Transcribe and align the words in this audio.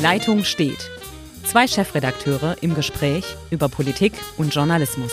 Leitung 0.00 0.44
steht. 0.44 0.90
Zwei 1.44 1.66
Chefredakteure 1.66 2.56
im 2.62 2.74
Gespräch 2.74 3.36
über 3.50 3.68
Politik 3.68 4.14
und 4.38 4.54
Journalismus. 4.54 5.12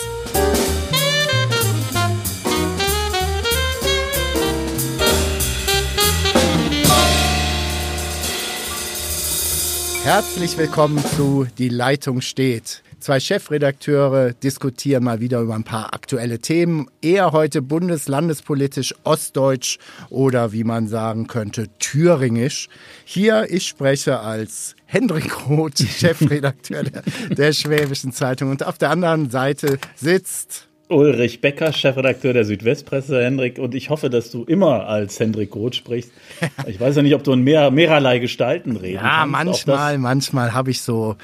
Herzlich 10.06 10.58
willkommen 10.58 11.04
zu 11.04 11.46
Die 11.58 11.68
Leitung 11.68 12.22
steht. 12.22 12.82
Zwei 13.08 13.22
Chefredakteure 13.22 14.34
diskutieren 14.34 15.06
mal 15.06 15.22
wieder 15.22 15.40
über 15.40 15.56
ein 15.56 15.64
paar 15.64 15.94
aktuelle 15.94 16.40
Themen. 16.40 16.88
Eher 17.02 17.32
heute 17.32 17.62
bundeslandespolitisch 17.62 18.94
ostdeutsch 19.06 19.78
oder 20.10 20.52
wie 20.52 20.66
man 20.66 20.90
sagen 20.90 21.28
könnte, 21.28 21.70
thüringisch. 21.80 22.68
Hier, 23.06 23.48
ich 23.50 23.66
spreche 23.66 24.20
als 24.20 24.76
Hendrik 24.84 25.48
Roth, 25.48 25.80
Chefredakteur 26.00 26.84
der, 26.84 27.04
der 27.30 27.54
Schwäbischen 27.54 28.12
Zeitung. 28.12 28.52
Und 28.52 28.66
auf 28.66 28.78
der 28.78 28.90
anderen 28.90 29.30
Seite 29.30 29.80
sitzt 29.96 30.68
Ulrich 30.90 31.42
Becker, 31.42 31.74
Chefredakteur 31.74 32.34
der 32.34 32.46
Südwestpresse, 32.46 33.24
Hendrik, 33.24 33.60
und 33.60 33.76
ich 33.76 33.90
hoffe, 33.90 34.10
dass 34.10 34.32
du 34.32 34.44
immer 34.46 34.88
als 34.88 35.20
Hendrik 35.20 35.54
Roth 35.56 35.76
sprichst. 35.76 36.12
Ich 36.68 36.80
weiß 36.80 36.96
ja 36.98 37.02
nicht, 37.02 37.16
ob 37.16 37.24
du 37.24 37.34
in 37.34 37.42
mehr, 37.42 37.72
mehrerlei 37.72 38.20
Gestalten 38.20 38.76
reden 38.78 38.96
Ja, 39.04 39.20
kannst. 39.20 39.32
manchmal, 39.32 39.98
manchmal 39.98 40.54
habe 40.54 40.72
ich 40.72 40.82
so 40.82 41.16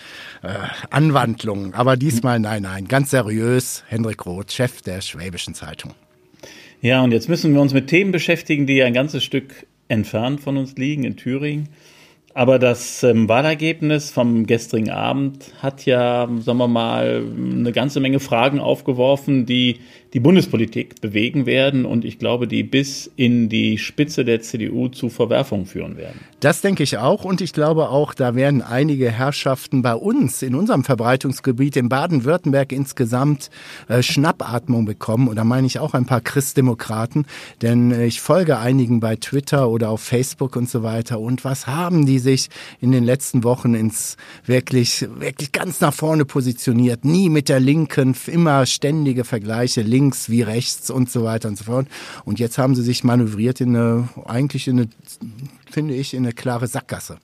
äh, 0.41 0.49
Anwandlungen, 0.89 1.73
aber 1.73 1.97
diesmal 1.97 2.39
nein, 2.39 2.63
nein, 2.63 2.87
ganz 2.87 3.11
seriös, 3.11 3.83
Hendrik 3.87 4.25
Roth, 4.25 4.51
Chef 4.51 4.81
der 4.81 5.01
Schwäbischen 5.01 5.53
Zeitung. 5.55 5.93
Ja, 6.81 7.01
und 7.01 7.11
jetzt 7.11 7.29
müssen 7.29 7.53
wir 7.53 7.61
uns 7.61 7.73
mit 7.73 7.87
Themen 7.87 8.11
beschäftigen, 8.11 8.67
die 8.67 8.83
ein 8.83 8.93
ganzes 8.93 9.23
Stück 9.23 9.65
entfernt 9.87 10.41
von 10.41 10.57
uns 10.57 10.75
liegen, 10.75 11.03
in 11.05 11.15
Thüringen. 11.15 11.69
Aber 12.35 12.57
das 12.57 13.03
ähm, 13.03 13.29
Wahlergebnis 13.29 14.09
vom 14.09 14.47
gestrigen 14.47 14.89
Abend 14.89 15.53
hat 15.61 15.85
ja, 15.85 16.27
sagen 16.39 16.57
wir 16.57 16.67
mal, 16.67 17.23
eine 17.37 17.71
ganze 17.71 17.99
Menge 17.99 18.19
Fragen 18.19 18.59
aufgeworfen, 18.59 19.45
die 19.45 19.79
die 20.13 20.19
Bundespolitik 20.19 21.01
bewegen 21.01 21.45
werden 21.47 21.85
und 21.85 22.05
ich 22.05 22.19
glaube, 22.19 22.47
die 22.47 22.63
bis 22.63 23.09
in 23.15 23.49
die 23.49 23.79
Spitze 23.79 24.23
der 24.23 24.41
CDU 24.41 24.87
zu 24.87 25.09
Verwerfungen 25.09 25.65
führen 25.65 25.97
werden. 25.97 26.19
Das 26.39 26.61
denke 26.61 26.83
ich 26.83 26.97
auch 26.97 27.25
und 27.25 27.41
ich 27.41 27.51
glaube 27.51 27.89
auch, 27.89 28.13
da 28.13 28.35
werden 28.35 28.61
einige 28.61 29.09
Herrschaften 29.09 29.81
bei 29.81 29.95
uns 29.95 30.41
in 30.41 30.55
unserem 30.55 30.83
Verbreitungsgebiet 30.83 31.77
in 31.77 31.89
Baden-Württemberg 31.89 32.71
insgesamt 32.71 33.49
äh, 33.87 34.03
Schnappatmung 34.03 34.85
bekommen. 34.85 35.29
Und 35.29 35.37
da 35.37 35.43
meine 35.43 35.65
ich 35.65 35.79
auch 35.79 35.93
ein 35.93 36.05
paar 36.05 36.21
Christdemokraten, 36.21 37.25
denn 37.61 37.91
äh, 37.91 38.05
ich 38.05 38.21
folge 38.21 38.59
einigen 38.59 38.99
bei 38.99 39.15
Twitter 39.15 39.69
oder 39.69 39.89
auf 39.89 40.01
Facebook 40.01 40.55
und 40.55 40.69
so 40.69 40.83
weiter. 40.83 41.19
Und 41.19 41.43
was 41.43 41.65
haben 41.65 42.05
die 42.05 42.19
sich 42.19 42.49
in 42.81 42.91
den 42.91 43.03
letzten 43.03 43.43
Wochen 43.43 43.73
ins 43.73 44.17
wirklich 44.45 45.07
wirklich 45.17 45.53
ganz 45.53 45.79
nach 45.81 45.93
vorne 45.93 46.25
positioniert, 46.25 47.05
nie 47.05 47.29
mit 47.29 47.49
der 47.49 47.59
Linken, 47.59 48.15
immer 48.27 48.65
ständige 48.65 49.23
Vergleiche. 49.23 49.81
Links 49.81 50.02
links 50.03 50.29
wie 50.29 50.41
rechts 50.41 50.89
und 50.89 51.09
so 51.09 51.23
weiter 51.23 51.47
und 51.47 51.57
so 51.57 51.65
fort. 51.65 51.87
Und 52.25 52.39
jetzt 52.39 52.57
haben 52.57 52.75
sie 52.75 52.83
sich 52.83 53.03
manövriert 53.03 53.61
in 53.61 53.75
eine, 53.75 54.09
eigentlich 54.25 54.67
in 54.67 54.79
eine, 54.79 54.89
finde 55.69 55.95
ich, 55.95 56.13
in 56.13 56.23
eine 56.23 56.33
klare 56.33 56.67
Sackgasse. 56.67 57.17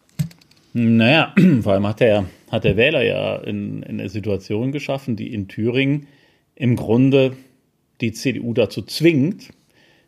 Naja, 0.73 1.33
vor 1.61 1.73
allem 1.73 1.87
hat 1.87 1.99
der, 1.99 2.25
hat 2.51 2.63
der 2.63 2.77
Wähler 2.77 3.03
ja 3.03 3.35
in, 3.37 3.83
in 3.83 3.99
eine 3.99 4.09
Situation 4.09 4.71
geschaffen, 4.71 5.15
die 5.15 5.33
in 5.33 5.47
Thüringen 5.47 6.07
im 6.55 6.75
Grunde 6.75 7.33
die 8.01 8.13
CDU 8.13 8.53
dazu 8.53 8.81
zwingt, 8.81 9.49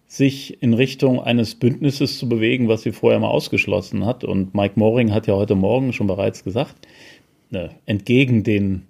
sich 0.07 0.61
in 0.61 0.73
Richtung 0.73 1.21
eines 1.21 1.55
Bündnisses 1.55 2.17
zu 2.17 2.27
bewegen, 2.27 2.67
was 2.67 2.83
sie 2.83 2.91
vorher 2.91 3.19
mal 3.19 3.29
ausgeschlossen 3.29 4.05
hat. 4.05 4.23
Und 4.23 4.53
Mike 4.53 4.73
Moring 4.77 5.13
hat 5.13 5.27
ja 5.27 5.35
heute 5.35 5.55
Morgen 5.55 5.93
schon 5.93 6.07
bereits 6.07 6.43
gesagt, 6.43 6.75
ne, 7.49 7.69
entgegen 7.85 8.43
den 8.43 8.83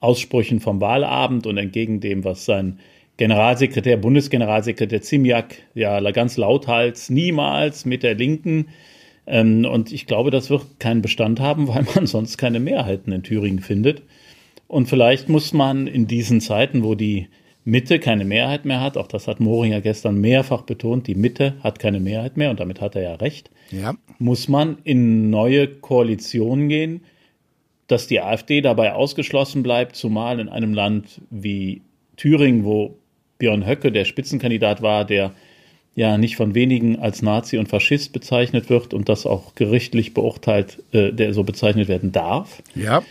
Aussprüchen 0.00 0.60
vom 0.60 0.80
Wahlabend 0.80 1.46
und 1.46 1.56
entgegen 1.56 1.98
dem, 2.00 2.24
was 2.24 2.44
sein 2.44 2.78
Generalsekretär, 3.18 3.96
Bundesgeneralsekretär 3.96 5.02
Zimiak 5.02 5.56
ja 5.74 6.00
ganz 6.12 6.36
lauthals 6.36 7.10
niemals 7.10 7.84
mit 7.84 8.02
der 8.02 8.14
Linken. 8.14 8.68
Ähm, 9.26 9.66
und 9.66 9.92
ich 9.92 10.06
glaube, 10.06 10.30
das 10.30 10.48
wird 10.50 10.78
keinen 10.78 11.02
Bestand 11.02 11.40
haben, 11.40 11.68
weil 11.74 11.84
man 11.94 12.06
sonst 12.06 12.38
keine 12.38 12.60
Mehrheiten 12.60 13.12
in 13.12 13.22
Thüringen 13.22 13.58
findet. 13.58 14.02
Und 14.68 14.86
vielleicht 14.86 15.28
muss 15.28 15.52
man 15.52 15.86
in 15.86 16.06
diesen 16.06 16.40
Zeiten, 16.40 16.84
wo 16.84 16.94
die 16.94 17.28
Mitte 17.64 17.98
keine 17.98 18.24
Mehrheit 18.24 18.64
mehr 18.64 18.80
hat, 18.80 18.96
auch 18.96 19.08
das 19.08 19.26
hat 19.26 19.40
Moringer 19.40 19.80
gestern 19.80 20.20
mehrfach 20.20 20.62
betont, 20.62 21.06
die 21.06 21.14
Mitte 21.14 21.54
hat 21.62 21.78
keine 21.78 22.00
Mehrheit 22.00 22.36
mehr 22.36 22.50
und 22.50 22.60
damit 22.60 22.80
hat 22.80 22.94
er 22.94 23.02
ja 23.02 23.14
recht, 23.16 23.50
ja. 23.70 23.94
muss 24.18 24.48
man 24.48 24.78
in 24.84 25.28
neue 25.28 25.66
Koalitionen 25.66 26.68
gehen, 26.68 27.02
dass 27.86 28.06
die 28.06 28.20
AfD 28.20 28.62
dabei 28.62 28.94
ausgeschlossen 28.94 29.62
bleibt, 29.62 29.96
zumal 29.96 30.40
in 30.40 30.48
einem 30.48 30.72
Land 30.72 31.20
wie 31.30 31.82
Thüringen, 32.16 32.64
wo 32.64 32.96
Björn 33.38 33.66
Höcke 33.66 33.92
der 33.92 34.04
Spitzenkandidat 34.04 34.82
war, 34.82 35.04
der 35.04 35.32
ja 35.94 36.16
nicht 36.16 36.36
von 36.36 36.54
wenigen 36.54 36.98
als 36.98 37.22
Nazi 37.22 37.58
und 37.58 37.68
Faschist 37.68 38.12
bezeichnet 38.12 38.70
wird 38.70 38.94
und 38.94 39.08
das 39.08 39.26
auch 39.26 39.54
gerichtlich 39.56 40.14
beurteilt, 40.14 40.82
äh, 40.92 41.12
der 41.12 41.34
so 41.34 41.42
bezeichnet 41.42 41.88
werden 41.88 42.12
darf. 42.12 42.62
Ja. 42.74 43.02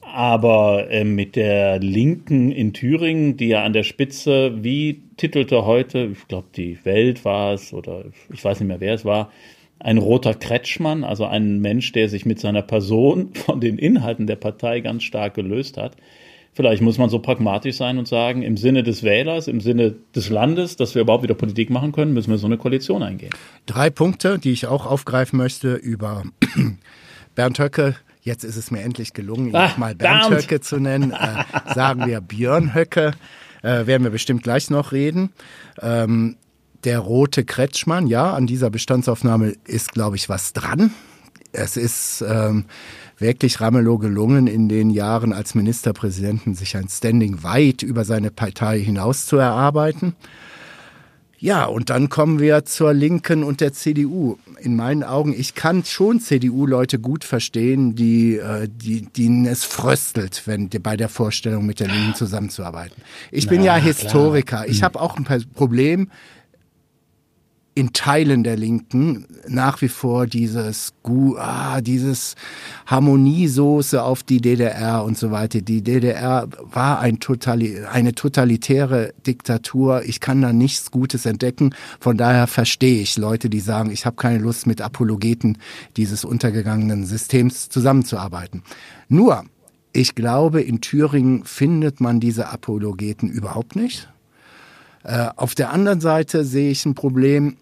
Aber 0.00 0.90
äh, 0.90 1.04
mit 1.04 1.34
der 1.34 1.80
Linken 1.80 2.52
in 2.52 2.72
Thüringen, 2.72 3.36
die 3.36 3.48
ja 3.48 3.64
an 3.64 3.72
der 3.72 3.82
Spitze, 3.82 4.62
wie 4.62 5.00
titelte 5.16 5.64
heute, 5.64 6.10
ich 6.12 6.28
glaube, 6.28 6.48
die 6.54 6.78
Welt 6.84 7.24
war 7.24 7.54
es 7.54 7.72
oder 7.72 8.04
ich 8.32 8.44
weiß 8.44 8.60
nicht 8.60 8.68
mehr, 8.68 8.80
wer 8.80 8.94
es 8.94 9.04
war, 9.04 9.32
ein 9.80 9.98
roter 9.98 10.34
Kretschmann, 10.34 11.04
also 11.04 11.24
ein 11.24 11.60
Mensch, 11.60 11.90
der 11.92 12.08
sich 12.08 12.26
mit 12.26 12.38
seiner 12.38 12.62
Person 12.62 13.30
von 13.34 13.60
den 13.60 13.78
Inhalten 13.78 14.26
der 14.26 14.36
Partei 14.36 14.80
ganz 14.80 15.02
stark 15.02 15.34
gelöst 15.34 15.76
hat. 15.76 15.96
Vielleicht 16.52 16.82
muss 16.82 16.98
man 16.98 17.08
so 17.10 17.20
pragmatisch 17.20 17.76
sein 17.76 17.98
und 17.98 18.08
sagen, 18.08 18.42
im 18.42 18.56
Sinne 18.56 18.82
des 18.82 19.02
Wählers, 19.02 19.46
im 19.46 19.60
Sinne 19.60 19.94
des 20.14 20.30
Landes, 20.30 20.76
dass 20.76 20.94
wir 20.94 21.02
überhaupt 21.02 21.22
wieder 21.22 21.34
Politik 21.34 21.70
machen 21.70 21.92
können, 21.92 22.12
müssen 22.12 22.30
wir 22.30 22.38
so 22.38 22.46
eine 22.46 22.58
Koalition 22.58 23.02
eingehen. 23.02 23.30
Drei 23.66 23.88
Punkte, 23.88 24.38
die 24.38 24.50
ich 24.50 24.66
auch 24.66 24.84
aufgreifen 24.84 25.36
möchte 25.36 25.74
über 25.74 26.24
Bernd 27.36 27.58
Höcke. 27.58 27.94
Jetzt 28.22 28.44
ist 28.44 28.56
es 28.56 28.70
mir 28.70 28.80
endlich 28.80 29.14
gelungen, 29.14 29.48
ihn 29.48 29.56
ah, 29.56 29.72
mal 29.76 29.94
Bernd 29.94 30.28
Bernd. 30.28 30.42
Höcke 30.42 30.60
zu 30.60 30.78
nennen. 30.78 31.12
Äh, 31.12 31.72
sagen 31.72 32.06
wir 32.06 32.20
Björn 32.20 32.74
Höcke. 32.74 33.12
Äh, 33.62 33.86
werden 33.86 34.02
wir 34.02 34.10
bestimmt 34.10 34.42
gleich 34.42 34.70
noch 34.70 34.92
reden. 34.92 35.30
Ähm, 35.80 36.36
der 36.84 36.98
rote 36.98 37.44
Kretschmann, 37.44 38.06
ja, 38.06 38.32
an 38.32 38.46
dieser 38.46 38.70
Bestandsaufnahme 38.70 39.54
ist, 39.66 39.92
glaube 39.92 40.16
ich, 40.16 40.28
was 40.28 40.52
dran. 40.52 40.92
Es 41.52 41.76
ist 41.76 42.24
ähm, 42.26 42.64
wirklich 43.20 43.60
Ramelow 43.60 43.98
gelungen, 43.98 44.46
in 44.46 44.68
den 44.68 44.90
Jahren 44.90 45.32
als 45.32 45.54
Ministerpräsidenten 45.54 46.54
sich 46.54 46.76
ein 46.76 46.88
Standing 46.88 47.42
weit 47.42 47.82
über 47.82 48.04
seine 48.04 48.30
Partei 48.30 48.80
hinaus 48.80 49.26
zu 49.26 49.36
erarbeiten. 49.36 50.14
Ja, 51.42 51.64
und 51.64 51.88
dann 51.88 52.10
kommen 52.10 52.38
wir 52.38 52.66
zur 52.66 52.92
Linken 52.92 53.44
und 53.44 53.62
der 53.62 53.72
CDU. 53.72 54.36
In 54.60 54.76
meinen 54.76 55.02
Augen, 55.02 55.32
ich 55.32 55.54
kann 55.54 55.84
schon 55.86 56.20
CDU-Leute 56.20 56.98
gut 56.98 57.24
verstehen, 57.24 57.94
die, 57.94 58.36
äh, 58.36 58.68
die, 58.68 59.06
denen 59.06 59.46
es 59.46 59.64
fröstelt, 59.64 60.42
wenn 60.44 60.68
bei 60.68 60.98
der 60.98 61.08
Vorstellung 61.08 61.64
mit 61.64 61.80
der 61.80 61.88
Linken 61.88 62.14
zusammenzuarbeiten. 62.14 63.02
Ich 63.30 63.46
Na, 63.46 63.50
bin 63.52 63.62
ja 63.62 63.76
Historiker. 63.76 64.42
Klar. 64.42 64.68
Ich 64.68 64.78
hm. 64.78 64.84
habe 64.84 65.00
auch 65.00 65.16
ein 65.16 65.24
Problem 65.54 66.10
in 67.80 67.94
Teilen 67.94 68.44
der 68.44 68.58
Linken 68.58 69.24
nach 69.48 69.80
wie 69.80 69.88
vor 69.88 70.26
dieses, 70.26 70.92
ah, 71.38 71.80
dieses 71.80 72.34
Harmoniesoße 72.84 74.02
auf 74.02 74.22
die 74.22 74.42
DDR 74.42 75.02
und 75.02 75.16
so 75.16 75.30
weiter. 75.30 75.62
Die 75.62 75.80
DDR 75.80 76.46
war 76.60 77.00
ein 77.00 77.20
totali 77.20 77.82
eine 77.90 78.14
totalitäre 78.14 79.14
Diktatur. 79.26 80.02
Ich 80.04 80.20
kann 80.20 80.42
da 80.42 80.52
nichts 80.52 80.90
Gutes 80.90 81.24
entdecken. 81.24 81.74
Von 82.00 82.18
daher 82.18 82.46
verstehe 82.48 83.00
ich 83.00 83.16
Leute, 83.16 83.48
die 83.48 83.60
sagen, 83.60 83.90
ich 83.90 84.04
habe 84.04 84.16
keine 84.16 84.40
Lust 84.40 84.66
mit 84.66 84.82
Apologeten 84.82 85.56
dieses 85.96 86.26
untergegangenen 86.26 87.06
Systems 87.06 87.70
zusammenzuarbeiten. 87.70 88.62
Nur, 89.08 89.44
ich 89.94 90.14
glaube, 90.14 90.60
in 90.60 90.82
Thüringen 90.82 91.44
findet 91.44 91.98
man 92.02 92.20
diese 92.20 92.50
Apologeten 92.50 93.30
überhaupt 93.30 93.74
nicht. 93.74 94.06
Äh, 95.02 95.28
auf 95.36 95.54
der 95.54 95.72
anderen 95.72 96.02
Seite 96.02 96.44
sehe 96.44 96.70
ich 96.70 96.84
ein 96.84 96.94
Problem, 96.94 97.56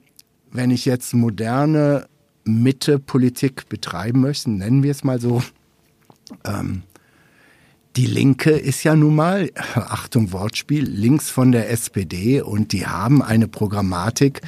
wenn 0.52 0.70
ich 0.70 0.84
jetzt 0.84 1.14
moderne 1.14 2.06
Mitte-Politik 2.44 3.68
betreiben 3.68 4.20
möchte, 4.20 4.50
nennen 4.50 4.82
wir 4.82 4.90
es 4.90 5.04
mal 5.04 5.20
so. 5.20 5.42
Ähm, 6.44 6.82
die 7.96 8.06
Linke 8.06 8.50
ist 8.50 8.84
ja 8.84 8.94
nun 8.94 9.14
mal, 9.16 9.50
Achtung 9.74 10.32
Wortspiel, 10.32 10.84
links 10.84 11.30
von 11.30 11.52
der 11.52 11.70
SPD 11.70 12.40
und 12.40 12.72
die 12.72 12.86
haben 12.86 13.22
eine 13.22 13.48
Programmatik. 13.48 14.40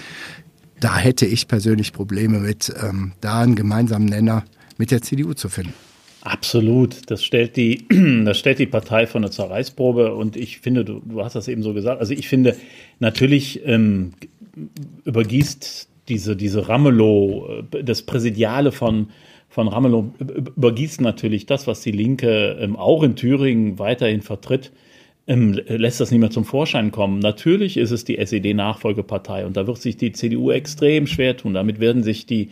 Da 0.79 0.97
hätte 0.97 1.27
ich 1.27 1.49
persönlich 1.49 1.93
Probleme 1.93 2.39
mit, 2.39 2.73
ähm, 2.83 3.13
da 3.21 3.41
einen 3.41 3.55
gemeinsamen 3.55 4.07
Nenner 4.07 4.45
mit 4.79 4.91
der 4.91 5.03
CDU 5.03 5.35
zu 5.35 5.49
finden. 5.49 5.75
Absolut. 6.23 7.11
Das 7.11 7.25
stellt 7.25 7.57
die, 7.57 7.87
das 8.25 8.39
stellt 8.39 8.59
die 8.59 8.67
Partei 8.67 9.07
von 9.07 9.23
der 9.23 9.31
Zerreißprobe. 9.31 10.15
Und 10.15 10.37
ich 10.37 10.61
finde, 10.61 10.85
du, 10.85 11.01
du 11.05 11.23
hast 11.23 11.35
das 11.35 11.49
eben 11.49 11.63
so 11.63 11.75
gesagt. 11.75 12.01
Also 12.01 12.13
ich 12.13 12.29
finde, 12.29 12.57
natürlich 12.99 13.61
ähm, 13.65 14.13
übergießt 15.05 15.89
diese, 16.11 16.37
diese 16.37 16.69
Ramelow, 16.69 17.65
äh, 17.73 17.85
das 17.85 18.03
Präsidiale 18.03 18.73
von, 18.73 19.09
von 19.49 19.69
Ramelow 19.69 20.13
übergießt 20.19 21.01
natürlich 21.01 21.47
das, 21.47 21.67
was 21.67 21.81
die 21.81 21.93
Linke 21.93 22.59
ähm, 22.61 22.77
auch 22.77 23.03
in 23.03 23.17
Thüringen 23.17 23.79
weiterhin 23.79 24.21
vertritt, 24.21 24.73
ähm, 25.27 25.59
lässt 25.67 26.01
das 26.01 26.11
nicht 26.11 26.21
mehr 26.21 26.31
zum 26.31 26.45
Vorschein 26.45 26.91
kommen. 26.91 27.21
Natürlich 27.21 27.77
ist 27.77 27.93
es 27.93 28.05
die 28.05 28.19
SED-Nachfolgepartei 28.19 29.47
und 29.47 29.57
da 29.57 29.67
wird 29.67 29.79
sich 29.79 29.97
die 29.97 30.13
CDU 30.13 30.51
extrem 30.51 31.07
schwer 31.07 31.37
tun. 31.37 31.55
Damit 31.55 31.81
werden 31.81 32.03
sich 32.03 32.27
die 32.27 32.51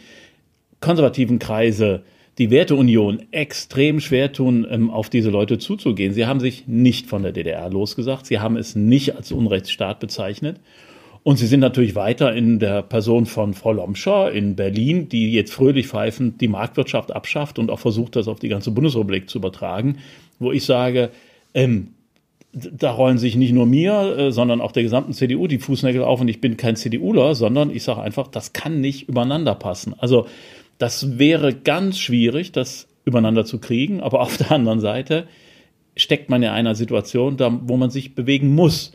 konservativen 0.80 1.38
Kreise, 1.38 2.04
die 2.38 2.50
Werteunion 2.50 3.20
extrem 3.32 3.98
schwer 3.98 4.32
tun, 4.32 4.66
ähm, 4.70 4.90
auf 4.90 5.10
diese 5.10 5.30
Leute 5.30 5.58
zuzugehen. 5.58 6.12
Sie 6.12 6.26
haben 6.26 6.40
sich 6.40 6.68
nicht 6.68 7.06
von 7.06 7.22
der 7.22 7.32
DDR 7.32 7.68
losgesagt. 7.68 8.26
Sie 8.26 8.38
haben 8.38 8.56
es 8.56 8.76
nicht 8.76 9.16
als 9.16 9.32
Unrechtsstaat 9.32 9.98
bezeichnet. 9.98 10.60
Und 11.22 11.36
sie 11.36 11.46
sind 11.46 11.60
natürlich 11.60 11.94
weiter 11.94 12.34
in 12.34 12.58
der 12.58 12.82
Person 12.82 13.26
von 13.26 13.54
Frau 13.54 13.72
Lomscher 13.72 14.32
in 14.32 14.56
Berlin, 14.56 15.08
die 15.08 15.32
jetzt 15.32 15.52
fröhlich 15.52 15.88
pfeifend 15.88 16.40
die 16.40 16.48
Marktwirtschaft 16.48 17.14
abschafft 17.14 17.58
und 17.58 17.70
auch 17.70 17.80
versucht, 17.80 18.16
das 18.16 18.28
auf 18.28 18.38
die 18.38 18.48
ganze 18.48 18.70
Bundesrepublik 18.70 19.28
zu 19.28 19.38
übertragen, 19.38 19.98
wo 20.38 20.52
ich 20.52 20.64
sage, 20.64 21.10
ähm, 21.54 21.88
da 22.52 22.90
rollen 22.90 23.18
sich 23.18 23.36
nicht 23.36 23.52
nur 23.52 23.66
mir, 23.66 24.16
äh, 24.16 24.32
sondern 24.32 24.60
auch 24.60 24.72
der 24.72 24.82
gesamten 24.82 25.12
CDU 25.12 25.46
die 25.46 25.58
Fußnägel 25.58 26.02
auf 26.02 26.20
und 26.20 26.28
ich 26.28 26.40
bin 26.40 26.56
kein 26.56 26.76
CDUler, 26.76 27.34
sondern 27.34 27.70
ich 27.70 27.82
sage 27.82 28.00
einfach, 28.00 28.28
das 28.28 28.52
kann 28.52 28.80
nicht 28.80 29.08
übereinander 29.08 29.54
passen. 29.54 29.94
Also 29.98 30.26
das 30.78 31.18
wäre 31.18 31.54
ganz 31.54 31.98
schwierig, 31.98 32.52
das 32.52 32.88
übereinander 33.04 33.44
zu 33.44 33.58
kriegen, 33.58 34.00
aber 34.00 34.20
auf 34.22 34.36
der 34.36 34.52
anderen 34.52 34.80
Seite 34.80 35.26
steckt 35.96 36.30
man 36.30 36.42
in 36.42 36.50
einer 36.50 36.74
Situation, 36.74 37.38
wo 37.64 37.76
man 37.76 37.90
sich 37.90 38.14
bewegen 38.14 38.54
muss. 38.54 38.92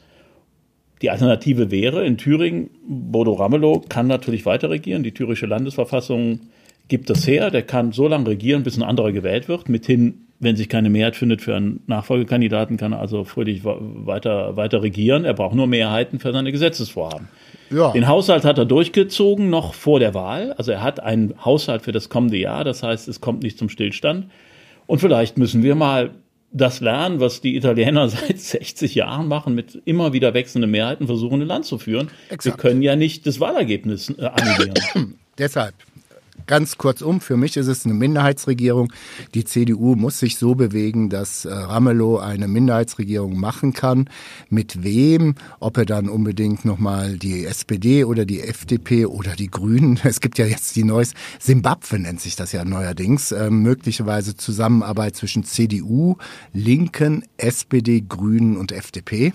Die 1.04 1.10
Alternative 1.10 1.70
wäre 1.70 2.06
in 2.06 2.18
Thüringen, 2.18 2.70
Bodo 2.88 3.34
Ramelow 3.34 3.82
kann 3.90 4.08
natürlich 4.08 4.46
weiter 4.46 4.70
regieren. 4.70 5.04
Die 5.04 5.14
thürische 5.14 5.46
Landesverfassung 5.46 6.40
gibt 6.88 7.10
das 7.10 7.28
her. 7.28 7.52
Der 7.52 7.62
kann 7.62 7.92
so 7.92 8.08
lange 8.08 8.28
regieren, 8.28 8.64
bis 8.64 8.78
ein 8.78 8.84
anderer 8.84 9.12
gewählt 9.12 9.50
wird. 9.50 9.68
Mithin, 9.68 10.28
wenn 10.40 10.56
sich 10.56 10.70
keine 10.70 10.90
Mehrheit 10.90 11.18
findet 11.18 11.42
für 11.42 11.58
einen 11.58 11.82
Nachfolgekandidaten, 11.88 12.78
kann 12.78 12.94
er 12.94 13.02
also 13.02 13.26
fröhlich 13.26 13.66
weiter, 13.66 14.56
weiter 14.56 14.82
regieren. 14.82 15.26
Er 15.26 15.34
braucht 15.34 15.56
nur 15.56 15.68
Mehrheiten 15.68 16.20
für 16.20 16.32
seine 16.32 16.54
Gesetzesvorhaben. 16.54 17.28
Ja. 17.70 17.92
Den 17.92 18.08
Haushalt 18.08 18.46
hat 18.46 18.58
er 18.58 18.66
durchgezogen 18.66 19.50
noch 19.50 19.74
vor 19.74 20.00
der 20.00 20.14
Wahl. 20.14 20.54
Also 20.54 20.72
er 20.72 20.84
hat 20.84 21.02
einen 21.02 21.34
Haushalt 21.44 21.82
für 21.82 21.92
das 21.92 22.08
kommende 22.08 22.38
Jahr. 22.38 22.64
Das 22.64 22.82
heißt, 22.82 23.10
es 23.10 23.20
kommt 23.20 23.44
nicht 23.44 23.58
zum 23.58 23.68
Stillstand. 23.68 24.28
Und 24.86 25.00
vielleicht 25.00 25.38
müssen 25.38 25.64
wir 25.64 25.76
mal 25.76 26.12
das 26.54 26.80
lernen, 26.80 27.20
was 27.20 27.42
die 27.42 27.56
Italiener 27.56 28.08
seit 28.10 28.40
60 28.40 28.96
Jahren 28.96 29.28
machen, 29.28 29.56
mit 29.56 29.82
immer 29.86 30.14
wieder 30.14 30.34
wechselnden 30.34 30.72
Mehrheiten 30.72 31.08
versuchen, 31.08 31.42
ein 31.42 31.48
Land 31.48 31.66
zu 31.66 31.78
führen. 31.78 32.10
Exakt. 32.30 32.58
Wir 32.58 32.62
können 32.62 32.82
ja 32.82 32.96
nicht 32.96 33.28
das 33.28 33.40
Wahlergebnis 33.40 34.10
äh, 34.12 34.26
annullieren. 34.26 35.16
Deshalb 35.38 35.74
Ganz 36.46 36.78
kurzum, 36.78 37.22
für 37.22 37.38
mich 37.38 37.56
ist 37.56 37.68
es 37.68 37.86
eine 37.86 37.94
Minderheitsregierung. 37.94 38.92
Die 39.34 39.46
CDU 39.46 39.96
muss 39.96 40.20
sich 40.20 40.38
so 40.38 40.56
bewegen, 40.56 41.10
dass 41.10 41.46
äh, 41.46 41.54
Ramelow 41.54 42.18
eine 42.18 42.48
Minderheitsregierung 42.48 43.40
machen 43.40 43.74
kann. 43.74 44.10
Mit 44.50 44.84
wem? 44.84 45.36
Ob 45.60 45.78
er 45.78 45.86
dann 45.86 46.10
unbedingt 46.10 46.66
nochmal 46.66 47.18
die 47.18 47.46
SPD 47.46 48.04
oder 48.04 48.26
die 48.26 48.42
FDP 48.42 49.06
oder 49.06 49.36
die 49.36 49.50
Grünen, 49.50 50.00
es 50.04 50.20
gibt 50.20 50.38
ja 50.38 50.46
jetzt 50.46 50.76
die 50.76 50.84
neues, 50.84 51.14
Simbabwe 51.40 52.00
nennt 52.00 52.20
sich 52.20 52.36
das 52.36 52.52
ja 52.52 52.66
neuerdings, 52.66 53.32
äh, 53.32 53.50
möglicherweise 53.50 54.36
Zusammenarbeit 54.36 55.16
zwischen 55.16 55.46
CDU, 55.46 56.18
Linken, 56.52 57.24
SPD, 57.38 58.02
Grünen 58.02 58.58
und 58.58 58.72
FDP. 58.72 59.34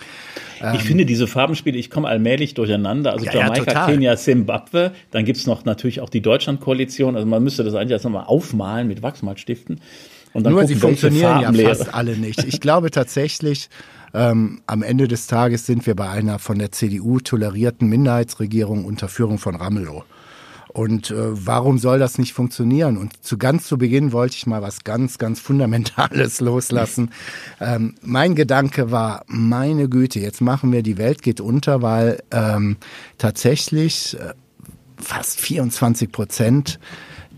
ich 0.58 0.62
ähm, 0.62 0.78
finde 0.78 1.06
diese 1.06 1.26
Farbenspiele, 1.26 1.78
ich 1.78 1.90
komme 1.90 2.08
allmählich 2.08 2.54
durcheinander. 2.54 3.12
Also 3.12 3.26
ja, 3.26 3.34
Jamaika, 3.34 3.72
ja, 3.72 3.86
Kenia, 3.86 4.16
Simbabwe, 4.16 4.92
dann 5.10 5.24
gibt's 5.24 5.46
noch 5.46 5.64
natürlich 5.64 6.00
auch 6.00 6.08
die 6.08 6.20
Deutschlandkoalition. 6.20 7.16
Also 7.16 7.26
man 7.26 7.42
müsste 7.42 7.64
das 7.64 7.74
eigentlich 7.74 7.92
erst 7.92 8.04
nochmal 8.04 8.24
aufmalen 8.26 8.88
mit 8.88 9.02
Wachsmalstiften. 9.02 9.80
Und 10.32 10.44
dann 10.44 10.52
Nur 10.52 10.62
gucken, 10.62 10.74
sie 10.74 10.80
funktionieren 10.80 11.40
ja 11.40 11.52
fast 11.52 11.94
alle 11.94 12.16
nicht. 12.16 12.44
Ich 12.44 12.60
glaube 12.60 12.90
tatsächlich, 12.90 13.68
ähm, 14.14 14.60
am 14.66 14.82
Ende 14.82 15.08
des 15.08 15.26
Tages 15.26 15.66
sind 15.66 15.86
wir 15.86 15.94
bei 15.94 16.08
einer 16.08 16.38
von 16.38 16.58
der 16.58 16.72
CDU 16.72 17.20
tolerierten 17.20 17.88
Minderheitsregierung 17.88 18.84
unter 18.84 19.08
Führung 19.08 19.38
von 19.38 19.56
Ramelow. 19.56 20.04
Und 20.76 21.10
äh, 21.10 21.46
warum 21.46 21.78
soll 21.78 21.98
das 21.98 22.18
nicht 22.18 22.34
funktionieren? 22.34 22.98
Und 22.98 23.24
zu 23.24 23.38
ganz 23.38 23.66
zu 23.66 23.78
Beginn 23.78 24.12
wollte 24.12 24.36
ich 24.36 24.46
mal 24.46 24.60
was 24.60 24.84
ganz, 24.84 25.16
ganz 25.16 25.40
Fundamentales 25.40 26.40
loslassen. 26.42 27.12
Ähm, 27.62 27.94
mein 28.02 28.34
Gedanke 28.34 28.90
war, 28.90 29.24
meine 29.26 29.88
Güte, 29.88 30.20
jetzt 30.20 30.42
machen 30.42 30.72
wir 30.72 30.82
die 30.82 30.98
Welt 30.98 31.22
geht 31.22 31.40
unter, 31.40 31.80
weil 31.80 32.22
ähm, 32.30 32.76
tatsächlich 33.16 34.20
äh, 34.20 34.34
fast 34.98 35.40
24 35.40 36.12
Prozent 36.12 36.78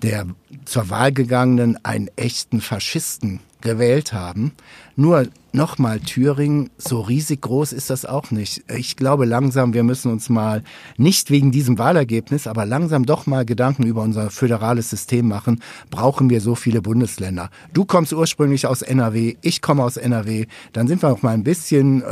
der 0.03 0.27
zur 0.65 0.91
Wahl 0.91 1.13
gegangenen 1.13 1.79
einen 1.85 2.11
echten 2.17 2.61
Faschisten 2.61 3.39
gewählt 3.61 4.13
haben. 4.13 4.53
Nur 4.97 5.29
nochmal 5.53 6.01
Thüringen, 6.01 6.71
so 6.77 7.01
riesig 7.01 7.43
groß 7.43 7.73
ist 7.73 7.91
das 7.91 8.05
auch 8.05 8.31
nicht. 8.31 8.65
Ich 8.69 8.97
glaube 8.97 9.25
langsam, 9.25 9.73
wir 9.73 9.83
müssen 9.83 10.11
uns 10.11 10.29
mal 10.29 10.63
nicht 10.97 11.31
wegen 11.31 11.51
diesem 11.51 11.79
Wahlergebnis, 11.79 12.47
aber 12.47 12.67
langsam 12.67 13.07
doch 13.07 13.27
mal 13.27 13.45
Gedanken 13.45 13.85
über 13.85 14.03
unser 14.03 14.31
föderales 14.31 14.91
System 14.91 15.29
machen. 15.29 15.63
Brauchen 15.91 16.31
wir 16.31 16.41
so 16.41 16.55
viele 16.55 16.83
Bundesländer? 16.83 17.51
Du 17.73 17.85
kommst 17.85 18.13
ursprünglich 18.13 18.67
aus 18.67 18.83
NRW, 18.83 19.37
ich 19.41 19.63
komme 19.63 19.85
aus 19.85 19.97
NRW. 19.97 20.47
Dann 20.73 20.89
sind 20.89 21.03
wir 21.03 21.11
auch 21.11 21.23
mal 21.23 21.35
ein 21.35 21.45
bisschen 21.45 22.03
äh, 22.03 22.05